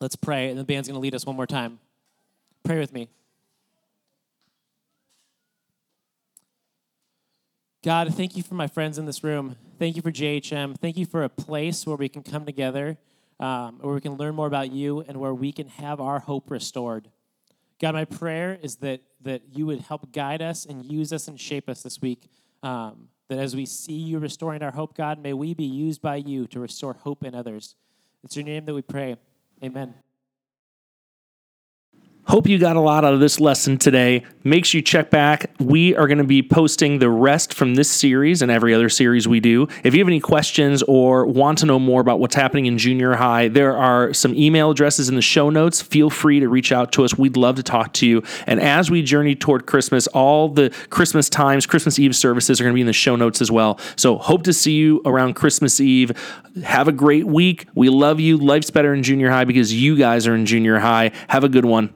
Let's 0.00 0.16
pray, 0.16 0.48
and 0.48 0.58
the 0.58 0.64
band's 0.64 0.88
going 0.88 0.96
to 0.96 1.00
lead 1.00 1.14
us 1.14 1.26
one 1.26 1.36
more 1.36 1.46
time. 1.46 1.80
Pray 2.64 2.78
with 2.78 2.92
me. 2.92 3.08
God, 7.82 8.12
thank 8.14 8.36
you 8.36 8.42
for 8.42 8.54
my 8.54 8.66
friends 8.66 8.98
in 8.98 9.06
this 9.06 9.22
room. 9.22 9.56
Thank 9.78 9.96
you 9.96 10.02
for 10.02 10.10
JHM. 10.10 10.76
Thank 10.78 10.96
you 10.96 11.06
for 11.06 11.22
a 11.22 11.28
place 11.28 11.86
where 11.86 11.96
we 11.96 12.08
can 12.08 12.22
come 12.22 12.44
together, 12.44 12.98
um, 13.38 13.78
where 13.80 13.94
we 13.94 14.00
can 14.00 14.14
learn 14.14 14.34
more 14.34 14.46
about 14.46 14.72
you, 14.72 15.00
and 15.00 15.18
where 15.18 15.32
we 15.32 15.52
can 15.52 15.68
have 15.68 16.00
our 16.00 16.18
hope 16.18 16.50
restored. 16.50 17.08
God, 17.80 17.94
my 17.94 18.04
prayer 18.04 18.58
is 18.60 18.76
that, 18.76 19.02
that 19.22 19.42
you 19.52 19.66
would 19.66 19.80
help 19.80 20.12
guide 20.12 20.42
us 20.42 20.66
and 20.66 20.84
use 20.84 21.12
us 21.12 21.28
and 21.28 21.38
shape 21.40 21.68
us 21.68 21.82
this 21.82 22.00
week. 22.00 22.28
Um, 22.62 23.08
that 23.28 23.38
as 23.38 23.54
we 23.54 23.66
see 23.66 23.92
you 23.92 24.18
restoring 24.18 24.62
our 24.62 24.70
hope, 24.70 24.96
God, 24.96 25.22
may 25.22 25.32
we 25.32 25.54
be 25.54 25.64
used 25.64 26.00
by 26.00 26.16
you 26.16 26.46
to 26.48 26.60
restore 26.60 26.94
hope 26.94 27.24
in 27.24 27.34
others. 27.34 27.76
It's 28.24 28.36
your 28.36 28.44
name 28.44 28.64
that 28.64 28.74
we 28.74 28.82
pray. 28.82 29.16
Amen. 29.62 29.94
Hope 32.28 32.46
you 32.46 32.58
got 32.58 32.76
a 32.76 32.80
lot 32.80 33.06
out 33.06 33.14
of 33.14 33.20
this 33.20 33.40
lesson 33.40 33.78
today. 33.78 34.22
Make 34.44 34.66
sure 34.66 34.80
you 34.80 34.82
check 34.82 35.08
back. 35.08 35.50
We 35.58 35.96
are 35.96 36.06
going 36.06 36.18
to 36.18 36.24
be 36.24 36.42
posting 36.42 36.98
the 36.98 37.08
rest 37.08 37.54
from 37.54 37.74
this 37.74 37.90
series 37.90 38.42
and 38.42 38.50
every 38.50 38.74
other 38.74 38.90
series 38.90 39.26
we 39.26 39.40
do. 39.40 39.66
If 39.82 39.94
you 39.94 40.00
have 40.00 40.08
any 40.08 40.20
questions 40.20 40.82
or 40.82 41.24
want 41.24 41.56
to 41.58 41.66
know 41.66 41.78
more 41.78 42.02
about 42.02 42.20
what's 42.20 42.34
happening 42.34 42.66
in 42.66 42.76
junior 42.76 43.14
high, 43.14 43.48
there 43.48 43.74
are 43.74 44.12
some 44.12 44.34
email 44.34 44.72
addresses 44.72 45.08
in 45.08 45.14
the 45.14 45.22
show 45.22 45.48
notes. 45.48 45.80
Feel 45.80 46.10
free 46.10 46.38
to 46.38 46.50
reach 46.50 46.70
out 46.70 46.92
to 46.92 47.04
us. 47.06 47.16
We'd 47.16 47.38
love 47.38 47.56
to 47.56 47.62
talk 47.62 47.94
to 47.94 48.06
you. 48.06 48.22
And 48.46 48.60
as 48.60 48.90
we 48.90 49.00
journey 49.02 49.34
toward 49.34 49.64
Christmas, 49.64 50.06
all 50.08 50.50
the 50.50 50.68
Christmas 50.90 51.30
times, 51.30 51.64
Christmas 51.64 51.98
Eve 51.98 52.14
services 52.14 52.60
are 52.60 52.64
going 52.64 52.74
to 52.74 52.76
be 52.76 52.82
in 52.82 52.86
the 52.86 52.92
show 52.92 53.16
notes 53.16 53.40
as 53.40 53.50
well. 53.50 53.80
So 53.96 54.18
hope 54.18 54.42
to 54.42 54.52
see 54.52 54.72
you 54.72 55.00
around 55.06 55.32
Christmas 55.32 55.80
Eve. 55.80 56.12
Have 56.62 56.88
a 56.88 56.92
great 56.92 57.26
week. 57.26 57.64
We 57.74 57.88
love 57.88 58.20
you. 58.20 58.36
Life's 58.36 58.70
better 58.70 58.92
in 58.92 59.02
junior 59.02 59.30
high 59.30 59.44
because 59.44 59.72
you 59.72 59.96
guys 59.96 60.26
are 60.26 60.34
in 60.34 60.44
junior 60.44 60.78
high. 60.80 61.12
Have 61.28 61.42
a 61.42 61.48
good 61.48 61.64
one. 61.64 61.94